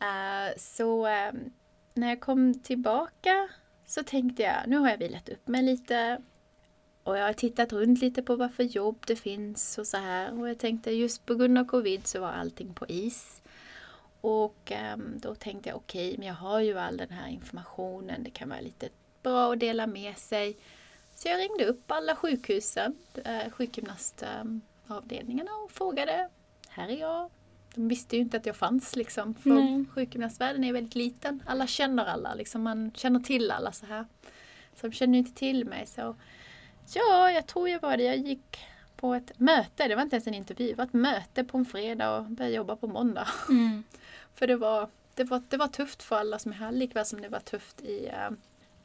[0.00, 1.32] eh, så eh,
[1.94, 3.48] när jag kom tillbaka
[3.86, 6.18] så tänkte jag, nu har jag vilat upp mig lite.
[7.02, 10.40] Och jag har tittat runt lite på vad för jobb det finns och så här.
[10.40, 13.42] Och jag tänkte just på grund av covid så var allting på is.
[14.26, 18.24] Och ehm, då tänkte jag okej, men jag har ju all den här informationen.
[18.24, 18.88] Det kan vara lite
[19.22, 20.56] bra att dela med sig.
[21.14, 26.28] Så jag ringde upp alla sjukhusen, eh, sjukgymnastavdelningarna och frågade.
[26.68, 27.30] Här är jag.
[27.74, 29.34] De visste ju inte att jag fanns liksom.
[29.34, 29.84] För Nej.
[29.94, 31.42] sjukgymnastvärlden är väldigt liten.
[31.46, 32.34] Alla känner alla.
[32.34, 32.62] Liksom.
[32.62, 34.06] Man känner till alla så här.
[34.74, 35.86] Så de känner ju inte till mig.
[35.86, 36.16] Så
[36.94, 38.02] ja, jag tror jag var det.
[38.02, 38.58] Jag gick
[38.96, 39.88] på ett möte.
[39.88, 40.68] Det var inte ens en intervju.
[40.68, 43.28] Det var ett möte på en fredag och började jobba på måndag.
[43.48, 43.84] Mm.
[44.34, 47.20] För det var, det, var, det var tufft för alla som är här, likväl som
[47.20, 48.30] det var tufft i, eh,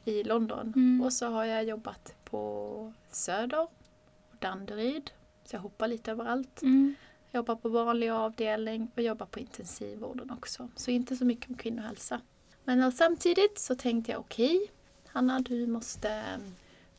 [0.04, 0.72] i London.
[0.76, 1.02] Mm.
[1.02, 5.10] Och så har jag jobbat på Söder och Danderyd.
[5.44, 6.62] Så jag hoppar lite överallt.
[6.62, 6.94] Mm.
[7.32, 10.68] Jobbar på vanlig avdelning och jobbar på intensivvården också.
[10.76, 12.20] Så inte så mycket om kvinnohälsa.
[12.64, 14.70] Men och samtidigt så tänkte jag okej,
[15.06, 16.38] Hanna du måste eh,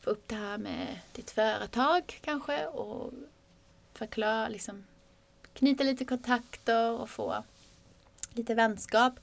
[0.00, 3.12] få upp det här med ditt företag kanske och
[3.94, 4.84] förklara, liksom
[5.52, 7.44] knyta lite kontakter och få
[8.36, 9.14] lite vänskap.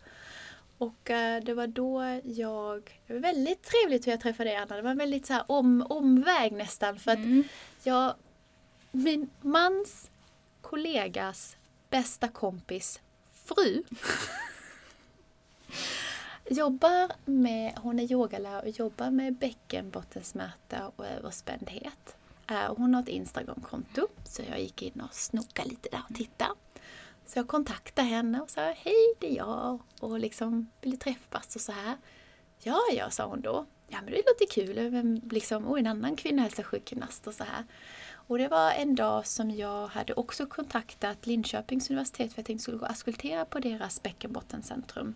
[0.78, 4.76] Och eh, det var då jag, det var väldigt trevligt hur jag träffade dig Anna.
[4.76, 7.44] Det var en väldigt så här om, omväg nästan för att Mm.
[7.84, 8.14] jag,
[8.92, 10.10] min mans
[10.62, 11.58] kollegas
[11.90, 13.02] bästa kompis
[13.34, 13.84] fru
[16.50, 22.16] jobbar med, hon är yogalärare och jobbar med bäckenbottensmärta och överspändhet.
[22.50, 26.52] Eh, Hon har ett Instagramkonto så jag gick in och snokade lite där och tittade.
[27.30, 31.62] Så jag kontaktade henne och sa hej det är jag och liksom ville träffas och
[31.62, 31.98] så här.
[32.60, 33.66] Ja, ja, sa hon då.
[33.88, 34.92] Ja, men det låter kul.
[34.92, 37.64] Men liksom, och en annan kvinnohälsosjukgymnast och så här.
[38.12, 42.46] Och det var en dag som jag hade också kontaktat Linköpings universitet för att jag
[42.46, 45.16] tänkte jag skulle gå och askultera på deras bäckenbottencentrum.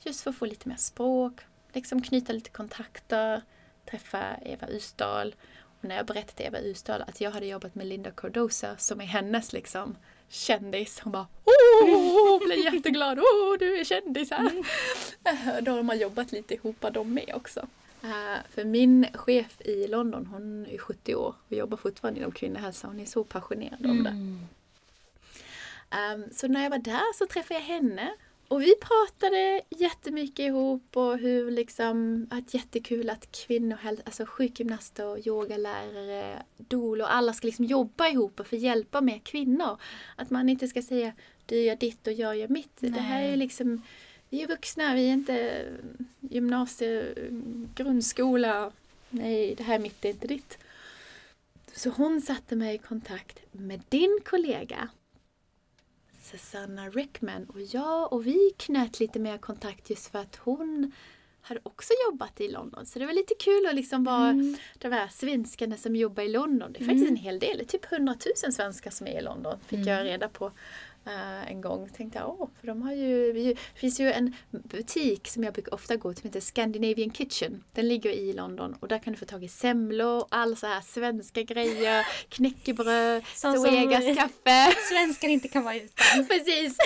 [0.00, 1.40] Just för att få lite mer språk,
[1.72, 3.42] liksom knyta lite kontakter,
[3.90, 5.34] träffa Eva Usdahl.
[5.80, 9.00] Och när jag berättade till Eva Usdahl att jag hade jobbat med Linda Cordosa som
[9.00, 9.96] är hennes liksom
[10.28, 11.00] kändis.
[11.00, 13.18] Hon bara åh, blev jätteglad.
[13.18, 15.60] Åh, du är kändis här.
[15.60, 17.66] Då har man jobbat lite ihop de med också.
[18.02, 22.86] Eh, för min chef i London, hon är 70 år och jobbar fortfarande inom kvinnohälsa.
[22.86, 24.10] Hon är så passionerad om det.
[24.10, 24.46] Mm.
[25.90, 28.14] Ehm, så när jag var där så träffade jag henne.
[28.48, 35.26] Och vi pratade jättemycket ihop och hur liksom, att jättekul att kvinnohälsa, alltså sjukgymnaster och
[35.26, 39.80] yogalärare, doul och alla ska liksom jobba ihop och få hjälpa med kvinnor.
[40.16, 41.12] Att man inte ska säga
[41.46, 42.76] du gör ditt och jag gör mitt.
[42.76, 43.36] Det här är Nej.
[43.36, 43.82] liksom,
[44.28, 45.66] vi är vuxna, vi är inte
[46.20, 47.14] gymnasie,
[47.74, 48.72] grundskola.
[49.10, 50.58] Nej, det här är mitt, det är inte ditt.
[51.74, 54.88] Så hon satte mig i kontakt med din kollega
[56.24, 60.92] Susanna Rickman och jag och vi knöt lite mer kontakt just för att hon
[61.42, 62.86] hade också jobbat i London.
[62.86, 64.56] Så det var lite kul att liksom vara Mm.
[64.78, 66.72] de här svenskarna som jobbar i London.
[66.72, 69.22] Det är faktiskt en hel del, det är typ 100 000 svenskar som är i
[69.22, 69.58] London.
[69.66, 69.88] Fick Mm.
[69.88, 70.52] jag reda på
[71.06, 71.88] eh, en gång.
[71.88, 75.74] Tänkte jag, åh, för de har ju, det finns ju en butik som jag brukar
[75.74, 77.64] ofta gå till som heter Scandinavian Kitchen.
[77.72, 80.80] Den ligger i London och där kan du få tag i semlor, all så här
[80.80, 84.74] svenska grejer, knäckebröd, Zoegas kaffe.
[84.88, 86.26] Svenskar inte kan vara utan.
[86.28, 86.76] Precis!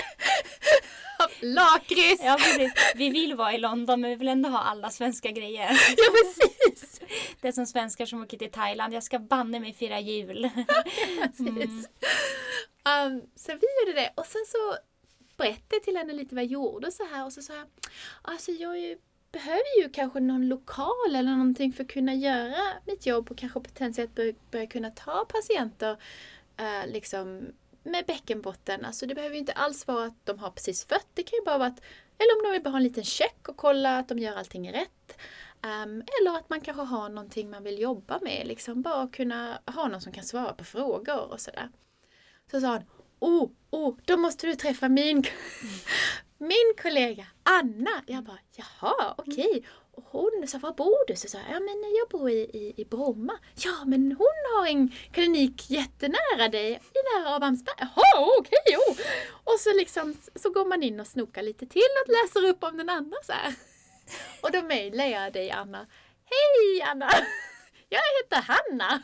[1.41, 2.23] Lakrits!
[2.23, 2.73] Ja, precis.
[2.95, 5.69] Vi vill vara i London men vi vill ändå ha alla svenska grejer.
[5.97, 7.01] Ja, precis!
[7.41, 8.93] Det är som svenskar som åker till Thailand.
[8.93, 10.49] Jag ska banne mig fira jul.
[11.37, 11.89] Precis.
[13.05, 14.77] Um, så vi gjorde det och sen så
[15.37, 17.67] berättade jag till henne lite vad jag gjorde och så här och så sa jag
[18.21, 18.97] Alltså jag ju,
[19.31, 23.59] behöver ju kanske någon lokal eller någonting för att kunna göra mitt jobb och kanske
[23.59, 25.97] potentiellt börja, börja kunna ta patienter
[26.57, 27.51] eh, liksom
[27.89, 28.85] med bäckenbotten.
[28.85, 31.07] Alltså det behöver ju inte alls vara att de har precis fött.
[31.13, 31.79] Det kan ju bara vara att,
[32.17, 34.71] eller om de vill bara ha en liten check och kolla att de gör allting
[34.71, 35.17] rätt.
[35.63, 38.47] Um, eller att man kanske har någonting man vill jobba med.
[38.47, 41.69] Liksom bara kunna ha någon som kan svara på frågor och sådär.
[42.51, 42.83] Så sa han,
[43.19, 45.23] oh, oh, då måste du träffa min,
[46.37, 48.03] min kollega Anna.
[48.07, 49.49] Jag bara, jaha, okej.
[49.49, 49.63] Okay
[50.05, 51.15] hon sa, var bor du?
[51.15, 53.39] Så sa jag, ja men jag bor i, i, i Bromma.
[53.55, 57.75] Ja men hon har en klinik jättenära dig, i nära Abrahamsberg.
[57.79, 58.97] Jaha, okej, oh.
[59.43, 62.77] Och så liksom, så går man in och snokar lite till och läser upp om
[62.77, 63.53] den andra så här.
[64.41, 65.87] Och då mejlar jag dig Anna.
[66.25, 67.09] Hej Anna!
[67.89, 69.01] Jag heter Hanna.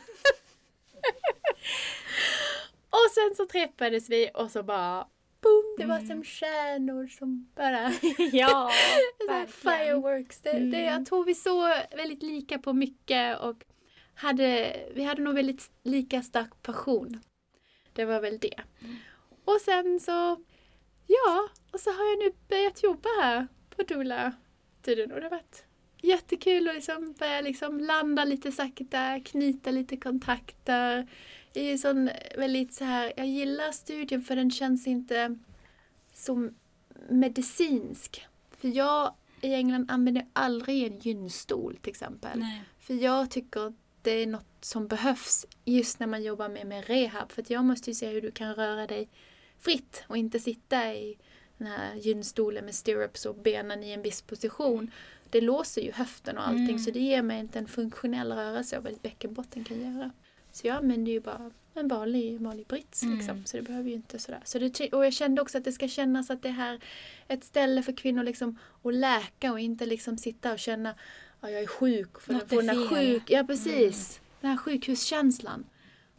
[2.90, 5.06] Och sen så träffades vi och så bara
[5.46, 7.92] boom, det var som stjärnor som bara
[8.32, 8.70] ja,
[9.28, 9.48] verkligen.
[9.48, 10.40] fireworks.
[10.40, 10.84] Det, det, Mm.
[10.84, 13.64] jag tror vi såg väldigt lika på mycket och
[14.14, 17.20] hade, vi hade nog väldigt lika stark passion.
[17.92, 18.60] Det var väl det.
[19.44, 20.36] Och sen så,
[21.06, 25.64] ja, och så har jag nu börjat jobba här på Doula-tiden och det har varit
[26.02, 31.06] jättekul att liksom börja liksom landa lite sakta, knyta lite kontakter.
[31.56, 35.38] Det är ju sån väldigt så här, jag gillar studien för den känns inte
[36.12, 36.50] så
[37.08, 38.26] medicinsk.
[38.50, 42.38] För jag i England använder aldrig en gynstol till exempel.
[42.38, 42.62] Nej.
[42.78, 47.32] För jag tycker det är något som behövs just när man jobbar med, med rehab.
[47.32, 49.08] För jag måste ju se hur du kan röra dig
[49.58, 51.18] fritt och inte sitta i
[51.58, 54.90] den här gynstolen med stirrups och benen i en viss position.
[55.30, 56.78] Det låser ju höften och allting Mm.
[56.78, 60.10] så det ger mig inte en funktionell rörelse av vad bäckenbotten kan göra.
[60.56, 63.16] Så jag använder ju bara en vanlig, vanlig brits Mm.
[63.16, 63.44] liksom.
[63.44, 64.40] Så det behöver ju inte sådär.
[64.44, 66.80] Så det, och jag kände också att det ska kännas att det här
[67.28, 70.90] är ett ställe för kvinnor liksom att läka och inte liksom sitta och känna
[71.40, 72.88] att jag är sjuk för Något att få den är fel.
[72.88, 74.20] sjuk, ja precis.
[74.40, 75.64] Den här sjukhuskänslan.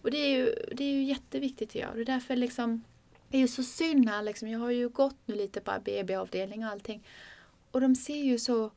[0.01, 1.95] Och det är ju, det är ju jätteviktigt tycker jag.
[1.95, 2.83] Det är därför liksom,
[3.29, 4.47] det är ju så synd här liksom.
[4.49, 7.03] Jag har ju gått nu lite på BB-avdelning och allting.
[7.71, 8.71] Och de ser ju så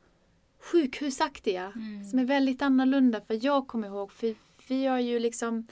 [0.61, 1.73] sjukhusaktiga.
[1.77, 2.05] Mm.
[2.05, 4.35] Som är väldigt annorlunda för jag kommer ihåg, för
[4.71, 5.67] vi har ju liksom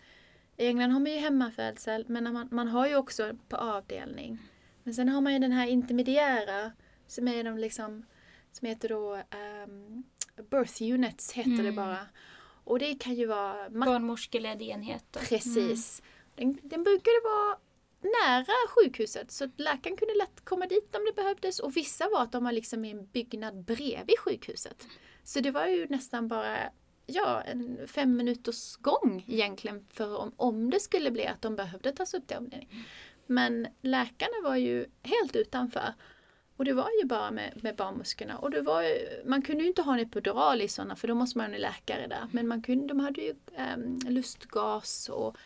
[0.56, 4.38] i England har man ju hemmafödsel men man, man har ju också på avdelning.
[4.82, 6.72] Men sen har man ju den här intermediära
[7.06, 8.04] som är de liksom
[8.52, 10.02] som heter då ehm,
[10.50, 11.76] birth units heter det Mm.
[11.76, 12.06] bara.
[12.64, 15.04] Och det kan ju vara Barnmorskeledd enhet.
[15.10, 15.20] då.
[15.20, 16.02] Precis.
[16.34, 17.58] Den, den brukade vara
[18.00, 22.22] nära sjukhuset så att läkaren kunde lätt komma dit om det behövdes och vissa var
[22.22, 24.86] att de var liksom i en byggnad bredvid sjukhuset.
[25.24, 26.58] Så det var ju nästan bara
[27.08, 31.92] ja, en fem minuters gång egentligen för om, om det skulle bli att de behövde
[31.92, 32.68] tas upp till avdelning.
[33.26, 35.94] Men läkarna var ju helt utanför.
[36.56, 38.38] Och det var ju bara med, med barnmorskorna.
[38.38, 41.14] Och det var ju, man kunde ju inte ha en epidural i sådana för då
[41.14, 42.28] måste man ju läkare där.
[42.32, 45.36] Men man kunde, de hade ju äm, lustgas och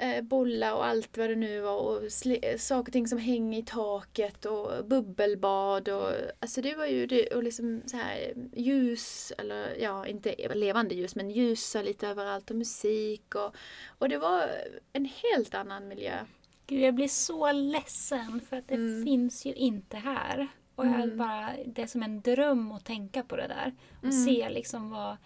[0.00, 1.76] eh, bollar och allt vad det nu var.
[1.76, 2.12] Och
[2.58, 5.88] saker och ting som hänger i taket och bubbelbad.
[5.88, 10.94] Och, alltså det var ju det, och liksom så här ljus, eller ja inte levande
[10.94, 13.34] ljus men ljusa lite överallt och musik.
[13.34, 13.54] Och,
[13.98, 14.50] och det var
[14.92, 16.18] en helt annan miljö.
[16.66, 19.04] Gud, jag blir så ledsen för att det Mm.
[19.04, 20.48] finns ju inte här.
[20.74, 21.18] Och jag Mm.
[21.18, 23.74] bara, det är som en dröm att tänka på det där.
[23.98, 24.24] Och Mm.
[24.24, 25.16] se liksom vad...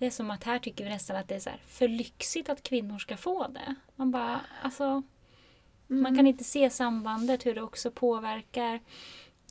[0.00, 2.62] Det är som att här tycker vi nästan att det är så för lyxigt att
[2.62, 3.74] kvinnor ska få det.
[3.96, 5.02] Man bara, alltså...
[5.86, 8.80] Man kan inte se sambandet, hur det också påverkar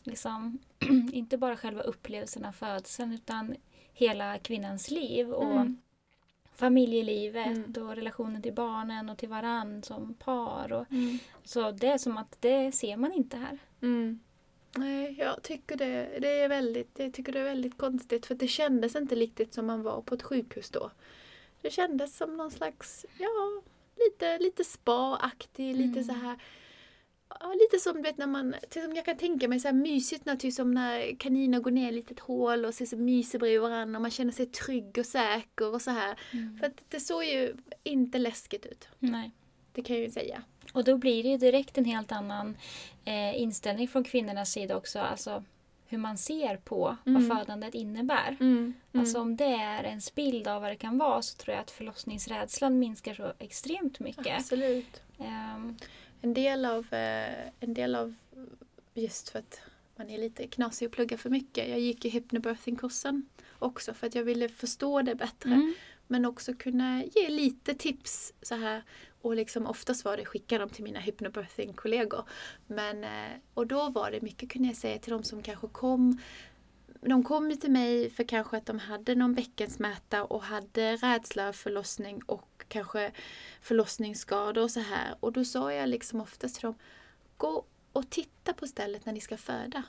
[0.03, 0.59] liksom,
[1.13, 3.55] inte bara själva upplevelsen av födseln utan
[3.93, 5.77] hela kvinnans liv och Mm.
[6.53, 7.88] familjelivet Mm.
[7.88, 10.71] och relationen till barnen och till varann som par.
[10.73, 11.19] Och, Mm.
[11.43, 13.57] så det är som att det ser man inte här.
[13.81, 14.19] Mm.
[14.77, 18.47] Nej, jag tycker det, det är väldigt, jag tycker det är väldigt konstigt för det
[18.47, 20.91] kändes inte riktigt som man var på ett sjukhus då.
[21.62, 23.62] Det kändes som någon slags, ja,
[23.95, 26.03] lite, lite spa-aktig, lite Mm.
[26.03, 26.38] så här
[27.39, 30.25] Ja, lite som du vet när man, som jag kan tänka mig så här mysigt
[30.25, 33.62] naturligtvis som när kaniner går ner i ett litet hål och ser så myser bredvid
[33.62, 36.19] varandra och man känner sig trygg och säker och så här.
[36.60, 38.88] För att det såg ju inte läskigt ut.
[38.99, 39.32] Nej.
[39.73, 40.43] Det kan jag ju säga.
[40.73, 42.58] Och då blir det direkt en helt annan
[43.05, 44.99] eh, inställning från kvinnornas sida också.
[44.99, 45.43] Alltså
[45.88, 47.27] hur man ser på Mm.
[47.27, 48.38] vad födandet innebär.
[48.39, 48.73] Mm.
[48.93, 51.71] Alltså om det är ens bild av vad det kan vara så tror jag att
[51.71, 54.38] förlossningsrädslan minskar så extremt mycket.
[54.38, 55.01] Absolut.
[55.19, 55.77] Ehm,
[56.21, 58.15] En del av, eh, en del av
[58.93, 59.62] just för att
[59.95, 61.69] man är lite knasig och pluggar för mycket.
[61.69, 63.25] Jag gick ju hypnobirthing-kursen
[63.60, 65.49] också för att jag ville förstå det bättre.
[65.53, 65.73] mm.
[66.08, 68.84] Men också kunna ge lite tips så här.
[69.21, 72.23] Och liksom oftast var det skicka dem till mina hypnobirthing-kollegor.
[72.67, 76.19] Men, eh, och då var det mycket kunde jag säga till de som kanske kom
[77.01, 81.53] de kom ju till mig för kanske att de hade någon bäckensmärta och hade rädsla
[81.53, 83.12] för förlossning och kanske
[83.62, 85.15] förlossningsskador och så här.
[85.19, 86.75] Och då sa jag liksom oftast till dem,
[87.38, 89.84] gå och titta på stället när ni ska föda.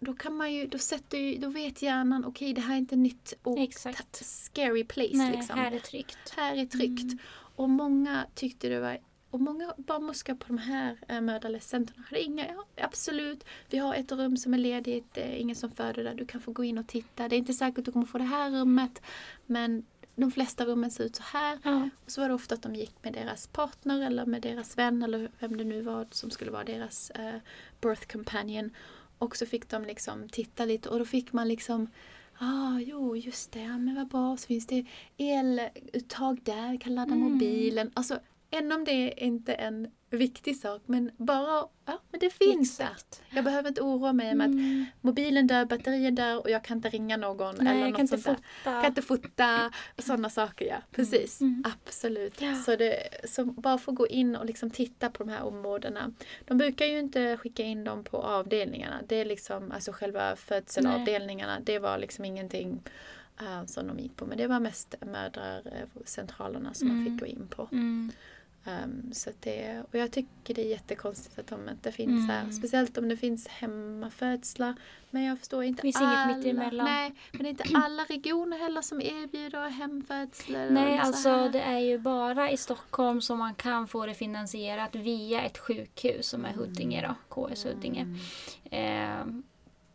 [0.00, 2.96] Då kan man ju, då sätter ju, då vet hjärnan, okej det här är inte
[2.96, 4.24] nytt och Exakt.
[4.26, 5.58] scary place Nej, liksom.
[5.58, 6.30] här är tryggt.
[6.36, 7.22] Här är tryggt.
[7.58, 8.98] Och många tyckte det var
[9.30, 14.12] och många barnmorskor på de här äh, mödralesscenterna hade inga, ja, absolut, vi har ett
[14.12, 16.78] rum som är ledigt, det är ingen som föder där, du kan få gå in
[16.78, 17.28] och titta.
[17.28, 19.02] Det är inte säkert att du kommer få det här rummet,
[19.46, 21.58] men de flesta rummen ser ut så här.
[21.62, 21.88] Ja.
[22.04, 25.02] Och så var det ofta att de gick med deras partner eller med deras vän
[25.02, 27.34] eller vem det nu var som skulle vara deras eh,
[27.80, 28.70] birth companion.
[29.18, 31.88] Och så fick de liksom titta lite och då fick man liksom
[32.40, 33.60] Ah, jo, just det.
[33.62, 34.36] Ja, men vad bra.
[34.36, 34.84] Så finns det
[35.16, 36.80] eluttag där.
[36.80, 37.32] kan ladda Mm.
[37.32, 37.90] mobilen.
[37.94, 38.18] Alltså,
[38.50, 40.82] än om det är inte en viktig sak.
[40.86, 43.22] Men bara, ja, men det finns Exakt.
[43.30, 43.36] där.
[43.36, 44.86] Jag behöver inte oroa mig med att Mm.
[45.00, 47.54] mobilen dör, batterien dör och jag kan inte ringa någon.
[47.60, 48.34] Nej, eller något kan inte sånt där.
[48.64, 48.80] fota.
[48.82, 49.70] Kan inte fota.
[49.98, 50.76] Sådana saker, ja.
[50.90, 51.40] Precis.
[51.40, 51.64] Mm.
[51.86, 52.40] Absolut.
[52.40, 52.54] Ja.
[52.54, 56.12] Så, det, så bara få gå in och liksom titta på de här områdena.
[56.46, 59.00] De brukar ju inte skicka in dem på avdelningarna.
[59.08, 62.80] Det är liksom, alltså själva födselavdelningarna, det var liksom ingenting
[63.40, 64.26] eh, som de gick på.
[64.26, 67.12] Men det var mest mödracentralerna som man Mm.
[67.12, 67.68] fick gå in på.
[67.72, 68.12] Mm.
[68.84, 72.40] Um, så det, och jag tycker det är jättekonstigt att de inte finns här.
[72.40, 72.52] Mm.
[72.52, 74.74] Speciellt om det finns hemmafödslar.
[75.10, 76.36] Men jag förstår inte Finns inget alla.
[76.36, 76.84] mitt emellan.
[76.86, 80.70] Nej, men det är inte alla regioner heller som erbjuder hemfödslar.
[80.70, 81.48] Nej, alltså här.
[81.48, 86.28] det är ju bara i Stockholm som man kan få det finansierat via ett sjukhus
[86.28, 88.06] som är Huddinge då, KS Huddinge.
[88.70, 89.24] Eh,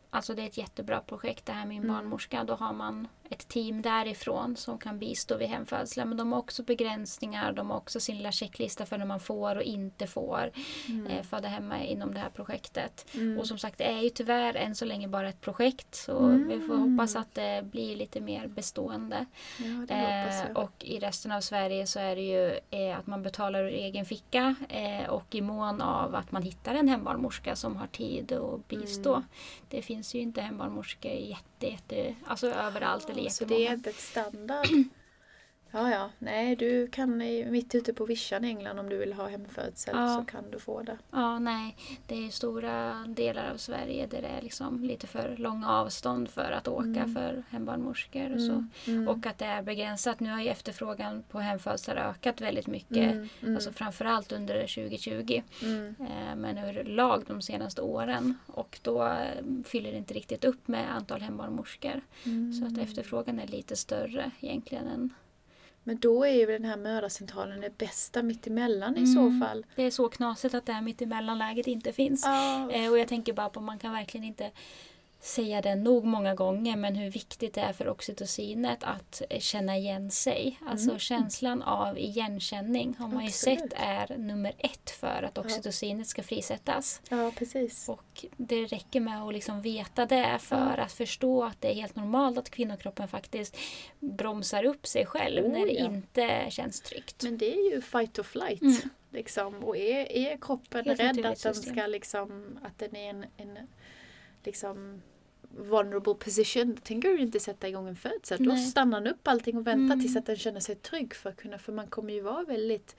[0.10, 1.96] alltså det är ett jättebra projekt det här med min Mm.
[1.96, 2.44] barnmorska.
[2.44, 6.06] Då har man ett team därifrån som kan bistå vid hemfödslar.
[6.06, 7.54] Men de har också begränsningar.
[7.54, 10.52] De har också sin lilla checklista för när man får och inte får
[10.90, 11.08] Mm.
[11.08, 13.06] eh, föda hemma inom det här projektet.
[13.14, 13.40] Mm.
[13.40, 15.96] Och som sagt, det är ju tyvärr än så länge bara ett projekt.
[15.96, 16.48] Så Mm.
[16.48, 19.26] vi får hoppas att det blir lite mer bestående.
[19.60, 23.64] Ja, Eh, och i resten av Sverige så är det ju eh, att man betalar
[23.64, 27.88] ur egen ficka eh, och i mån av att man hittar en hembarnmorska som har
[27.88, 29.14] tid att bistå.
[29.16, 29.28] Mm.
[29.70, 33.99] Det finns ju inte hembarnmorskor jätte, jätte, alltså överallt eller Så det är inte ett
[34.02, 34.67] standard.
[35.76, 36.10] Ja, ja.
[36.20, 37.18] Nej, du kan
[37.52, 40.16] mitt ute på vischan i England om du vill ha hemfödsel Ja.
[40.20, 40.98] så kan du få det.
[41.12, 41.76] Ja, nej.
[42.08, 46.52] Det är stora delar av Sverige där det är liksom lite för långa avstånd för
[46.52, 47.14] att åka Mm.
[47.14, 48.52] för hembarnmorskor och så.
[48.52, 48.70] Mm.
[48.88, 49.08] Mm.
[49.08, 50.20] Och att det är begränsat.
[50.20, 53.12] Nu har ju efterfrågan på hemfödslar ökat väldigt mycket.
[53.12, 53.30] Mm.
[53.42, 53.56] Mm.
[53.56, 55.42] Alltså framförallt under 2020.
[55.62, 55.96] Mm.
[56.00, 58.38] Eh, men överlag de senaste åren.
[58.48, 62.02] Och då eh, fyller det inte riktigt upp med antal hembarnmorskor.
[62.26, 62.54] Mm.
[62.54, 64.88] Så att efterfrågan är lite större egentligen.
[64.88, 65.14] Än,
[65.84, 69.13] Men då är ju den här mödracentralen det bästa mittemellan i Mm.
[69.39, 69.65] så fall.
[69.76, 72.24] det är så knasigt att det här mittemellanläget inte finns.
[72.26, 74.52] Ja, Eh, och jag tänker bara på man kan verkligen inte
[75.24, 79.78] säga det nog många gånger men hur viktigt det är för oxytocinet att eh, känna
[79.78, 80.60] igen sig.
[80.66, 81.00] Alltså Mm.
[81.00, 83.60] känslan av igenkänning har man ju Absolut.
[83.60, 87.02] sett är nummer ett för att oxytocinet ska frisättas.
[87.10, 87.90] ja precis.
[87.90, 91.96] Och det räcker med att liksom veta det för att förstå att det är helt
[91.96, 93.58] normalt att kvinnokroppen faktiskt
[94.00, 95.86] bromsar upp sig själv Oh, när det ja.
[95.86, 97.24] inte känns tryggt.
[97.24, 98.62] Men det är ju fight or flight.
[98.62, 98.76] Mm.
[99.12, 99.56] Liksom.
[99.64, 103.58] Och är, är kroppen Helt rädd att den ska liksom, att den är en, en
[104.44, 105.02] liksom
[105.58, 108.46] vulnerable position, då tänker du inte sätta igång en födsel.
[108.46, 110.02] Då stannar den upp allting och väntar Mm.
[110.02, 112.96] tills att den känner sig trygg för att kunna, för man kommer ju vara väldigt,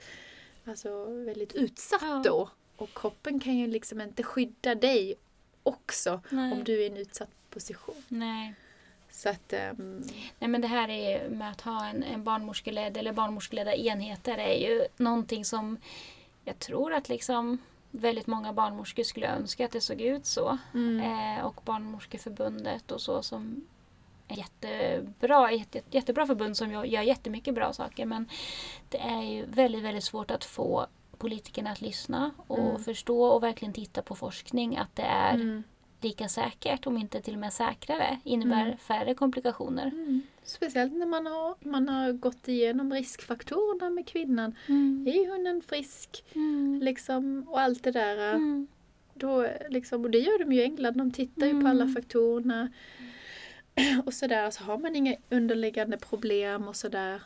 [0.65, 2.21] alltså väldigt utsatt Ja.
[2.25, 2.49] då.
[2.75, 5.15] Och kroppen kan ju liksom inte skydda dig
[5.63, 6.51] också Nej.
[6.53, 8.03] om du är i en utsatt position.
[8.07, 8.53] Nej.
[9.11, 10.03] Så att, ehm,
[10.39, 14.69] Nej men det här är med att ha en, en barnmorskeledd eller barnmorskeledda enheter är
[14.69, 15.77] ju någonting som
[16.45, 17.57] jag tror att liksom
[17.99, 20.57] väldigt många barnmorskor skulle önska att det såg ut så.
[20.73, 20.99] mm,
[21.39, 23.65] Eh, och Barnmorskeförbundet och så som
[24.27, 28.29] är jättebra, jätte, jättebra förbund som gör jättemycket bra saker men
[28.89, 30.85] det är ju väldigt, väldigt svårt att få
[31.17, 32.83] politikerna att lyssna och Mm.
[32.83, 35.63] förstå och verkligen titta på forskning att det är Mm.
[36.05, 38.77] Lika säkert, om inte till och med säkrare, innebär Mm.
[38.77, 39.87] färre komplikationer.
[39.87, 40.21] Mm.
[40.43, 44.55] Speciellt när man har, man har gått igenom riskfaktorerna med kvinnan.
[44.67, 45.07] Mm.
[45.07, 46.23] Är hunden frisk?
[46.35, 46.79] Mm.
[46.83, 48.33] Liksom, och allt det där.
[48.33, 48.67] Mm.
[49.13, 50.97] Då, liksom, och det gör de ju i England.
[50.97, 51.93] De tittar ju på alla Mm.
[51.95, 52.69] faktorerna.
[54.05, 54.51] Och sådär.
[54.51, 57.21] Så har man inga underliggande problem och sådär.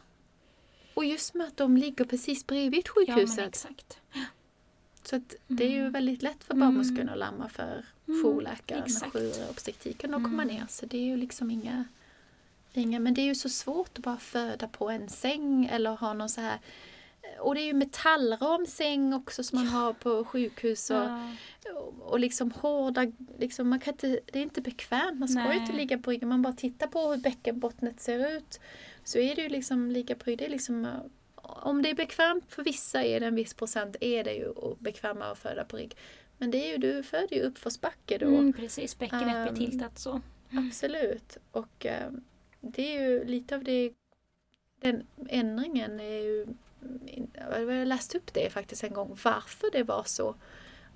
[0.94, 3.48] Och just med att de ligger precis bredvid Ja, men sjukhuset.
[3.48, 4.00] exakt.
[5.04, 6.68] så att det är ju väldigt lätt för Mm.
[6.68, 9.14] barnmorskorna att lamma för Mm, jourläkaren och exakt.
[9.14, 10.56] jourobstetriken att komma Mm.
[10.56, 10.66] ner.
[10.70, 11.86] Så det är ju liksom inga,
[12.74, 13.00] inga...
[13.00, 16.30] Men det är ju så svårt att bara föda på en säng eller ha någon
[16.30, 16.60] så här...
[17.40, 20.90] Och det är ju metallramsäng också som man har på sjukhus.
[20.90, 21.32] Och, Ja.
[22.02, 25.20] och liksom hårda, liksom man kan inte, det är inte bekvämt.
[25.20, 25.56] Man ska Nej.
[25.56, 26.30] ju inte ligga på ryggen.
[26.30, 28.60] Man bara tittar på hur bäckenbottnet ser ut.
[29.04, 30.24] Så är det ju liksom ligga på.
[30.26, 30.92] Det är liksom, eh,
[31.36, 35.32] om det är bekvämt för vissa är det en viss procent är det ju bekvämare
[35.32, 35.96] att föda på rygg.
[36.42, 38.28] Men det är ju, du föder ju uppförsbacke då.
[38.28, 40.22] Mm, precis, bäckenet Ehm, blir tiltat så.
[40.52, 41.38] Absolut.
[41.52, 42.12] Och eh,
[42.62, 43.92] det är ju lite av det,
[44.82, 46.48] den ändringen är ju,
[47.34, 50.36] jag har läst upp det faktiskt en gång, varför det var så.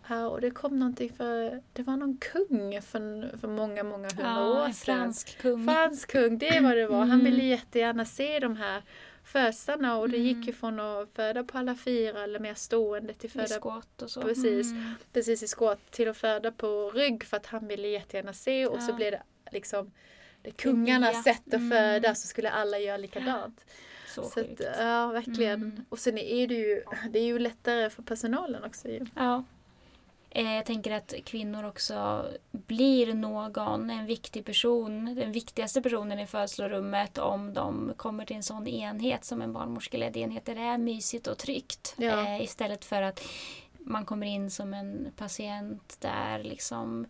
[0.07, 4.23] Ja, och det kom någonting för, det var någon kung för, för många, många hundra
[4.25, 4.95] Ja, år en sedan.
[4.97, 5.65] fransk kung.
[5.65, 6.99] Fransk kung, det var det var.
[6.99, 7.25] Han Mm.
[7.25, 8.81] ville jättegärna se de här
[9.23, 10.27] födslarna och det Mm.
[10.27, 14.01] gick ju från att föda på alla fyra eller mer stående till I föda skott
[14.01, 14.21] och så.
[14.21, 14.71] Precis.
[14.71, 14.91] Mm.
[15.13, 18.81] precis i skott till att föda på rygg för att han ville jättegärna se och
[18.81, 18.95] så Ja.
[18.95, 19.21] blev det
[19.51, 19.91] liksom
[20.41, 21.23] det kungarnas nya.
[21.33, 21.71] sätt att Mm.
[21.71, 23.65] föda så skulle alla göra likadant.
[24.07, 25.53] Så, Så att, ja, verkligen.
[25.61, 25.85] Mm.
[25.89, 29.05] Och sen är det ju, det är ju lättare för personalen också ju.
[29.15, 29.43] Ja.
[30.35, 36.27] Eh, Jag tänker att kvinnor också blir någon, en viktig person, den viktigaste personen i
[36.27, 40.77] födslorummet om de kommer till en sån enhet som en barnmorskeledd enhet där det är
[40.77, 41.95] mysigt och tryggt.
[41.97, 42.25] Ja.
[42.25, 43.21] Eh, istället för att
[43.79, 47.05] man kommer in som en patient där liksom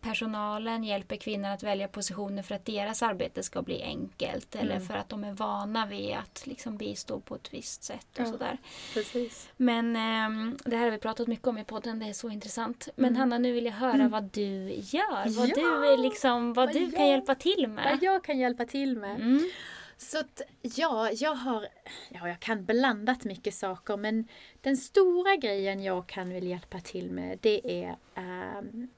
[0.00, 4.86] personalen hjälper kvinnor att välja positioner för att deras arbete ska bli enkelt eller Mm.
[4.86, 8.26] för att de är vana vid att liksom bistå på ett visst sätt och Ja.
[8.26, 8.58] sådär.
[8.94, 9.48] Precis.
[9.56, 12.88] Men ehm, det här har vi pratat mycket om i podden, det är så intressant.
[12.96, 13.18] Men Mm.
[13.20, 15.36] Hanna, nu vill jag höra vad du gör.
[15.38, 15.54] Vad Ja!
[15.96, 17.90] du, liksom, vad Vad du kan jag- hjälpa till med.
[17.90, 19.16] Vad jag kan hjälpa till med.
[19.20, 19.50] Mm.
[19.96, 21.66] Så att, ja, jag har,
[22.08, 24.28] ja, jag kan blandat mycket saker men
[24.60, 28.88] den stora grejen jag kan väl hjälpa till med det är ehm,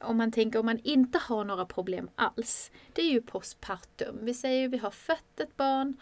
[0.00, 2.70] om man tänker om man inte har några problem alls.
[2.92, 4.18] Det är ju postpartum.
[4.22, 5.96] Vi säger vi har fött ett barn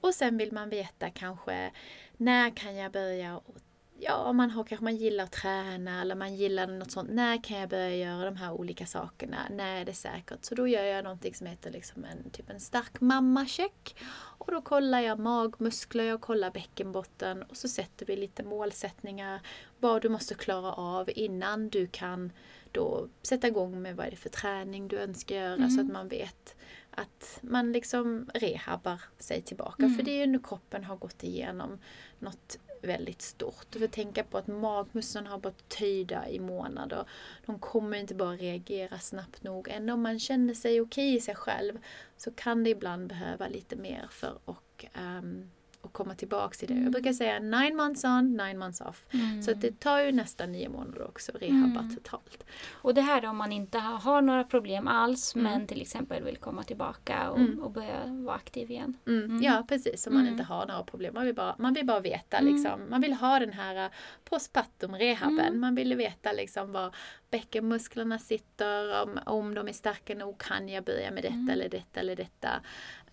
[0.00, 1.72] och sen vill man veta kanske
[2.16, 3.40] när kan jag börja
[4.04, 7.10] Ja, man har kanske man gillar att träna eller man gillar något sånt.
[7.10, 9.36] När kan jag börja göra de här olika sakerna?
[9.50, 10.44] När är det säkert?
[10.44, 13.96] Så då gör jag någonting som heter liksom en, typ en stark mammacheck.
[14.38, 19.40] Och då kollar jag magmuskler, jag kollar bäckenbotten och så sätter vi lite målsättningar.
[19.80, 22.32] Vad du måste klara av innan du kan
[22.72, 25.70] då sätta igång med vad det är för träning du önskar göra Mm.
[25.70, 26.54] så att man vet
[26.90, 29.82] att man liksom rehabbar sig tillbaka.
[29.82, 29.96] Mm.
[29.96, 31.78] För det är ju när kroppen har gått igenom
[32.18, 33.66] något väldigt stort.
[33.70, 37.04] Du får tänka på att magmusklerna har varit töjda i månader.
[37.46, 39.68] De kommer inte bara reagera snabbt nog.
[39.68, 41.78] Även om man känner sig okej i sig själv
[42.16, 45.50] så kan det ibland behöva lite mer för att um,
[45.92, 46.72] och komma tillbaka till det.
[46.74, 46.84] Mm.
[46.84, 49.06] Jag brukar säga nine months on, nine months off.
[49.10, 49.42] Mm.
[49.42, 51.94] Så att det tar ju nästan nio månader också att rehabba Mm.
[51.96, 52.44] totalt.
[52.72, 55.52] Och det här är om man inte har, några problem alls Mm.
[55.52, 57.60] men till exempel vill komma tillbaka och, Mm.
[57.62, 58.96] och börja vara aktiv igen.
[59.06, 59.24] Mm.
[59.24, 59.42] Mm.
[59.42, 60.32] Ja precis, om man Mm.
[60.32, 61.14] inte har några problem.
[61.14, 62.54] Man vill bara, man vill bara veta Mm.
[62.54, 62.80] liksom.
[62.90, 63.90] Man vill ha den här uh,
[64.24, 65.38] postpartum rehaben.
[65.46, 65.60] Mm.
[65.60, 66.94] Man vill veta liksom var
[67.32, 71.50] bäckenmusklerna sitter, om, om de är starka nog, kan jag börja med detta Mm.
[71.50, 72.60] eller detta eller detta.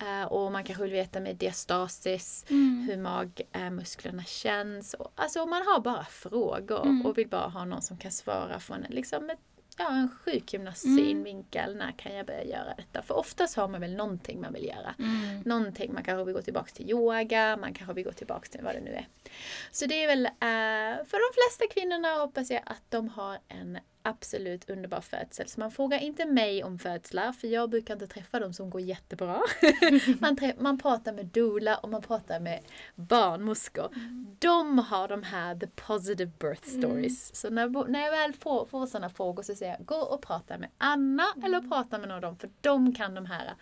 [0.00, 2.88] Eh, och man kanske vill veta med diastasis, Mm.
[2.90, 4.94] hur magmusklerna känns.
[4.94, 7.06] Och, alltså man har bara frågor Mm.
[7.06, 9.38] och vill bara ha någon som kan svara från liksom ett,
[9.78, 11.44] ja, en sjukgymnasts Mm.
[11.52, 13.02] När kan jag börja göra detta?
[13.02, 14.94] För oftast har man väl någonting man vill göra.
[14.98, 15.40] Mm.
[15.40, 18.74] Någonting, man kanske vill gå tillbaka till yoga, man kanske vill gå tillbaka till vad
[18.74, 19.08] det nu är.
[19.70, 23.78] Så det är väl, eh, för de flesta kvinnorna hoppas jag att de har en
[24.02, 25.48] absolut underbar födsel.
[25.48, 28.80] Så man frågar inte mig om födslar, för jag brukar inte träffa dem som går
[28.80, 29.40] jättebra.
[30.20, 32.60] man, man pratar med doula och man pratar med
[32.94, 33.88] barnmorskor.
[34.38, 37.36] De har de här the positive birth stories.
[37.36, 40.58] Så när, när jag väl får, får sådana frågor så säger jag, gå och prata
[40.58, 43.54] med Anna eller prata med någon av dem, för de kan de här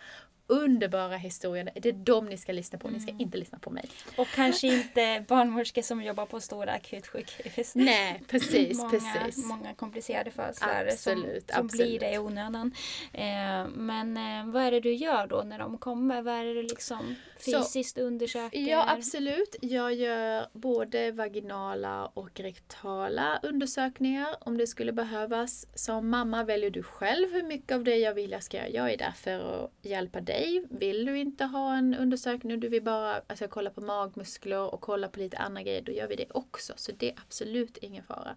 [0.49, 1.71] underbara historierna.
[1.75, 3.89] Det är de ni ska lyssna på, ni ska inte lyssna på mig.
[4.17, 7.75] Och kanske inte barnmorskor som jobbar på stora akutsjukhus.
[7.75, 9.45] Nej, precis, många, precis.
[9.45, 11.25] Många komplicerade födslar som, som
[11.65, 11.71] absolut.
[11.71, 12.71] blir det i onödan.
[13.13, 16.21] Eh, men eh, vad är det du gör då när de kommer?
[16.21, 18.59] Vad är det du liksom Så- fysiskt undersöker?
[18.59, 19.55] Ja, absolut.
[19.61, 25.67] Jag gör både vaginala och rektala undersökningar om det skulle behövas.
[25.75, 28.69] Som mamma väljer du själv hur mycket av det jag vill jag ska göra.
[28.69, 30.38] Jag är där för att hjälpa dig.
[30.69, 34.81] Vill du inte ha en undersökning och du vill bara alltså, kolla på magmuskler och
[34.81, 36.73] kolla på lite andra grejer, då gör vi det också.
[36.75, 38.35] Så det är absolut ingen fara.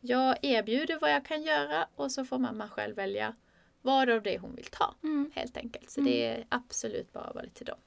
[0.00, 3.34] Jag erbjuder vad jag kan göra och så får mamma själv välja
[3.82, 4.94] vad av det hon vill ta.
[5.02, 5.30] Mm.
[5.34, 5.90] Helt enkelt.
[5.90, 7.78] Så det är absolut bara vad det till dem.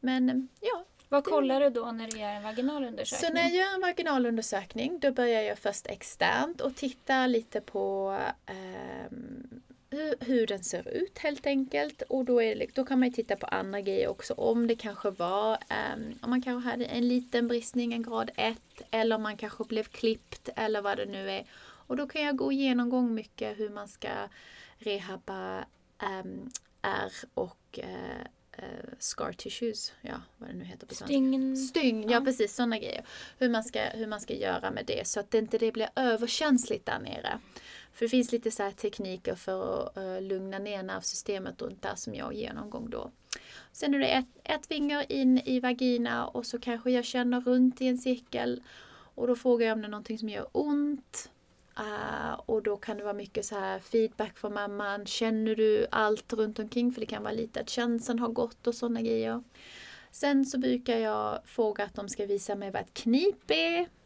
[0.00, 3.28] Men ja, Vad kollar du då när du gör en vaginal undersökning?
[3.28, 8.18] så när jag gör en vaginalundersökning då börjar jag först externt och titta lite på
[8.46, 12.02] ehm, hur, hur den ser ut helt enkelt.
[12.02, 14.34] Och då, är det, då kan man ju titta på andra grejer också.
[14.34, 18.58] Om det kanske var, ehm, om man kanske hade en liten bristning, en grad 1.
[18.90, 21.44] Eller om man kanske blev klippt eller vad det nu är.
[21.60, 24.08] Och då kan jag gå igenom gång mycket hur man ska
[24.78, 25.64] rehabba
[26.22, 26.50] um,
[26.82, 28.20] ärr och eh,
[28.52, 28.64] eh,
[28.98, 29.92] scar tissues.
[30.00, 31.06] Ja, vad det nu heter på svenska.
[31.06, 31.56] Stygn...
[31.56, 32.20] Stygn, ja, Ja.
[32.20, 33.04] precis sådana grejer.
[33.38, 35.88] Hur man, ska, hur man ska göra med det så att det inte det blir
[35.96, 37.38] överkänsligt där nere.
[37.98, 41.94] För det finns lite så här tekniker för att eh, lugna ner nervsystemet runt där
[41.94, 43.10] som jag genomgång då.
[43.72, 47.80] Sen är det ett, ett finger in i vagina och så kanske jag känner runt
[47.80, 48.62] i en cirkel.
[49.14, 51.30] Och då frågar jag om det är någonting som gör ont.
[51.78, 55.06] Uh, och då kan det vara mycket så här feedback från mamman.
[55.06, 56.92] Känner du allt runt omkring?
[56.92, 59.42] För det kan vara lite att känseln har gått och sådana grejer.
[60.10, 63.97] Sen så brukar jag fråga att de ska visa mig vad ett knip är.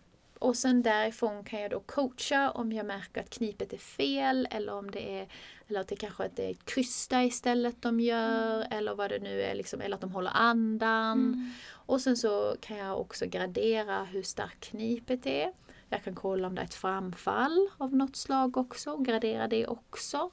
[0.43, 4.75] Och sen därifrån kan jag då coacha om jag märker att knipet är fel eller
[4.75, 5.29] om det är
[5.69, 9.19] eller att det kanske att det är ett krysta istället de gör eller vad det
[9.19, 11.19] nu är, liksom, eller att de håller andan.
[11.19, 11.51] Mm.
[11.71, 15.53] Och sen så kan jag också gradera hur starkt knipet är.
[15.89, 19.67] Jag kan kolla om det är ett framfall av något slag också, och gradera det
[19.67, 20.31] också.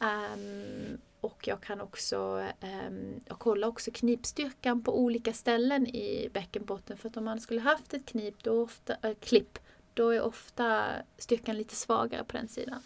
[0.00, 2.16] Ehm, och jag kan också
[2.88, 6.96] um, jag kollar också knipstyrkan på olika ställen i bäckenbotten.
[6.96, 9.58] För att om man skulle haft ett knip, då ofta, äh, klipp,
[9.94, 10.86] då är ofta
[11.18, 12.82] styrkan lite svagare på den sidan.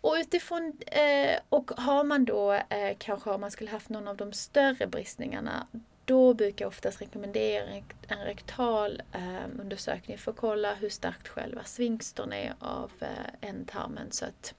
[0.00, 4.16] Och utifrån, eh, och har man då eh, kanske om man skulle haft någon av
[4.16, 5.66] de större bristningarna
[6.04, 11.28] då brukar jag oftast rekommendera en, en rektal eh, undersökning för att kolla hur starkt
[11.28, 14.54] själva svinkstern är av eh, ändtarmen så att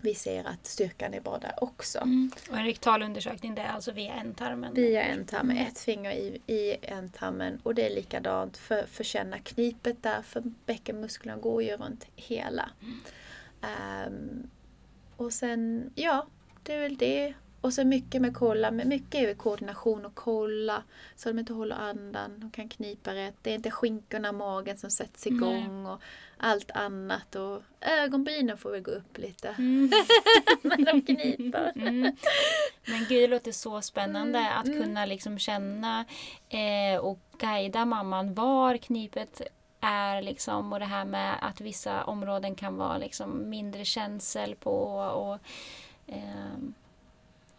[0.00, 1.98] vi ser att styrkan är bra där också.
[1.98, 2.30] Mm.
[2.50, 4.74] Och en rektal undersökning det är alltså via ändtarmen?
[4.74, 10.02] Via ändtarmen, ett finger i, i ändtarmen och det är likadant för, för känna knipet
[10.02, 12.70] där för bäckenmusklerna går ju runt hela.
[13.62, 14.50] Ehm,
[15.16, 16.26] och sen, ja,
[16.62, 17.34] det är väl det.
[17.60, 20.82] Och så mycket med kolla, men mycket är koordination och kolla
[21.16, 23.34] så de inte håller andan och kan knipa rätt.
[23.42, 26.00] Det är inte skinkorna, magen som sätts igång och
[26.36, 27.34] allt annat.
[27.34, 29.90] Och ögonbrynen får väl gå upp lite Mm.
[30.62, 31.72] när de kniper.
[31.76, 32.16] Mm.
[32.86, 34.82] Men gud, det låter så spännande Mm, att mm.
[34.82, 36.04] kunna liksom känna
[36.48, 39.42] eh, och guida mamman var knipet
[39.80, 44.74] är liksom och det här med att vissa områden kan vara liksom mindre känsel på
[44.96, 45.38] och
[46.06, 46.74] ehm,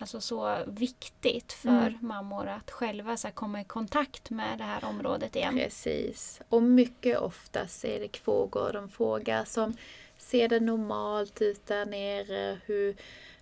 [0.01, 1.97] Alltså så viktigt för Mm.
[2.01, 5.55] mammor att själva så komma i kontakt med det här området igen.
[5.55, 6.41] Precis.
[6.49, 9.73] Och mycket oftast är det frågor de frågar som
[10.17, 12.57] ser det normalt ut där nere?
[12.65, 12.95] Hur,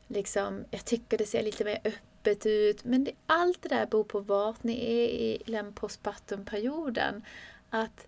[0.08, 2.84] liksom, jag tycker det ser lite mer öppet ut.
[2.84, 7.22] Men det, allt det där beror på vart ni är i den postpartumperioden.
[7.70, 8.08] Att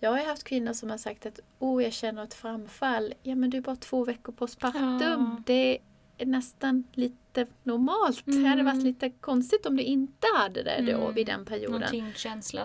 [0.00, 3.14] jag har haft kvinnor som har sagt att oh, jag känner ett framfall.
[3.22, 5.00] Ja men du är bara två veckor postpartum.
[5.00, 5.42] Ja.
[5.46, 5.78] Det
[6.26, 8.22] nästan lite normalt.
[8.24, 11.14] Det hade varit lite konstigt om du inte hade det då Mm.
[11.14, 11.80] vid den perioden.
[11.80, 11.90] Någon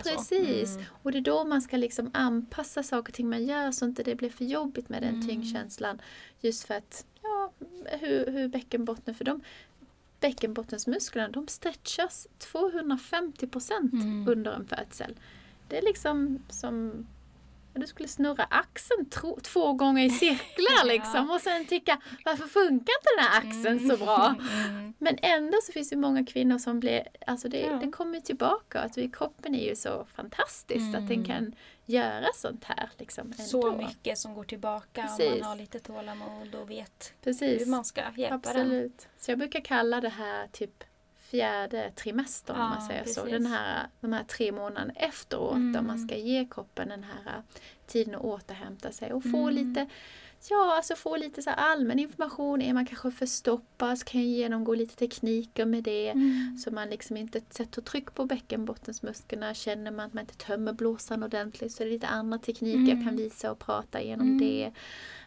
[0.04, 0.16] så.
[0.16, 0.74] Precis.
[0.74, 0.84] Mm.
[1.02, 4.02] Och det är då man ska liksom anpassa saker och ting man gör så inte
[4.02, 5.28] det blir för jobbigt med den Mm.
[5.28, 6.00] tyngdkänslan.
[6.40, 7.52] Just för att, ja,
[8.00, 9.40] hur, hur bäckenbotten, för de
[10.20, 14.28] bäckenbottensmusklerna de stretchas 250 procent Mm.
[14.28, 15.14] under en födsel.
[15.68, 17.06] Det är liksom som
[17.80, 19.10] du skulle snurra axeln
[19.42, 24.04] två gånger i cirklar liksom och sen tycka varför funkar inte den här axeln så
[24.04, 24.34] bra?
[24.68, 24.94] Mm.
[24.98, 27.72] Men ändå så finns det många kvinnor som blir, alltså det, Ja.
[27.82, 28.80] det kommer tillbaka.
[28.80, 31.24] Att vi, kroppen är ju så fantastisk att den Mm.
[31.24, 31.54] kan
[31.86, 32.90] göra sånt här.
[32.98, 35.30] Liksom, Så mycket som går tillbaka om Precis.
[35.40, 37.60] man har lite tålamod och vet Precis.
[37.62, 38.60] hur man ska hjälpa den.
[38.62, 39.08] Absolut.
[39.18, 40.84] Så jag brukar kalla det här typ
[41.34, 43.14] fjärde trimestern om Ja, man säger så.
[43.22, 43.30] precis.
[43.32, 45.72] Den här, de här tre månaderna efteråt Mm.
[45.72, 47.42] där man ska ge kroppen den här
[47.86, 49.54] tiden att återhämta sig och få Mm.
[49.54, 49.86] lite
[50.50, 52.62] Ja, alltså få lite så allmän information.
[52.62, 56.08] Är man kanske förstoppad så kan jag genomgå lite tekniker med det.
[56.08, 56.58] Mm.
[56.58, 59.54] Så man liksom inte sätter tryck på bäckenbottensmusklerna.
[59.54, 62.88] Känner man att man inte tömmer blåsan ordentligt så är det lite andra tekniker jag
[62.88, 63.16] kan Mm.
[63.16, 64.38] visa och prata igenom Mm.
[64.38, 64.72] det.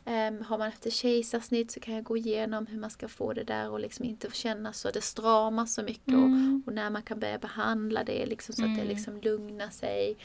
[0.06, 3.44] Ehm, har man efter kejsarsnitt så kan jag gå igenom hur man ska få det
[3.44, 6.08] där och liksom inte känna så det stramar så mycket.
[6.14, 6.62] Mm.
[6.66, 8.88] Och, och när man kan börja behandla det liksom så att det Mm.
[8.88, 10.18] liksom lugnar sig.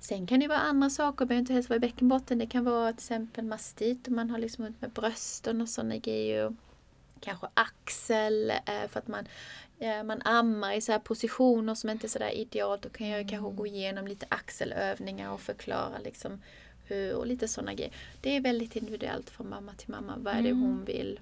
[0.00, 2.38] Sen kan det vara andra saker, det behöver inte helst vara i bäckenbotten.
[2.38, 5.96] Det kan vara till exempel mastit om man har liksom ont med brösten och sådana
[5.96, 6.54] grejer.
[7.20, 9.26] Kanske axel eh, för att man,
[9.78, 12.82] eh, man ammar i så här positioner som inte är sådär idealt.
[12.82, 16.42] Då kan jag ju kanske gå igenom lite axelövningar och förklara liksom
[16.84, 17.92] hur, och lite sådana grejer.
[18.20, 20.14] Det är väldigt individuellt från mamma till mamma.
[20.18, 20.62] Vad är det Mm.
[20.62, 21.20] hon vill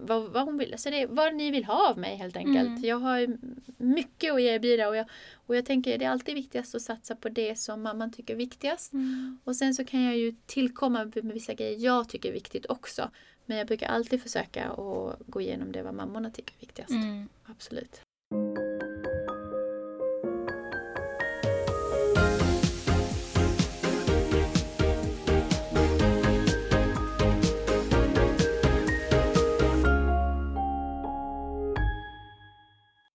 [0.00, 0.74] vad, vad hon vill.
[0.78, 2.68] Så det är vad ni vill ha av mig helt enkelt.
[2.68, 2.84] Mm.
[2.84, 3.38] Jag har
[3.76, 5.06] mycket att erbjuda och jag,
[5.46, 8.38] och jag tänker det är alltid viktigast att satsa på det som mamman tycker är
[8.38, 8.92] viktigast.
[8.92, 9.38] Mm.
[9.44, 13.10] Och sen så kan jag ju tillkomma med vissa grejer jag tycker är viktigt också.
[13.46, 16.90] Men jag brukar alltid försöka att gå igenom det vad mammorna tycker är viktigast.
[16.90, 17.28] Mm.
[17.44, 18.00] Absolut.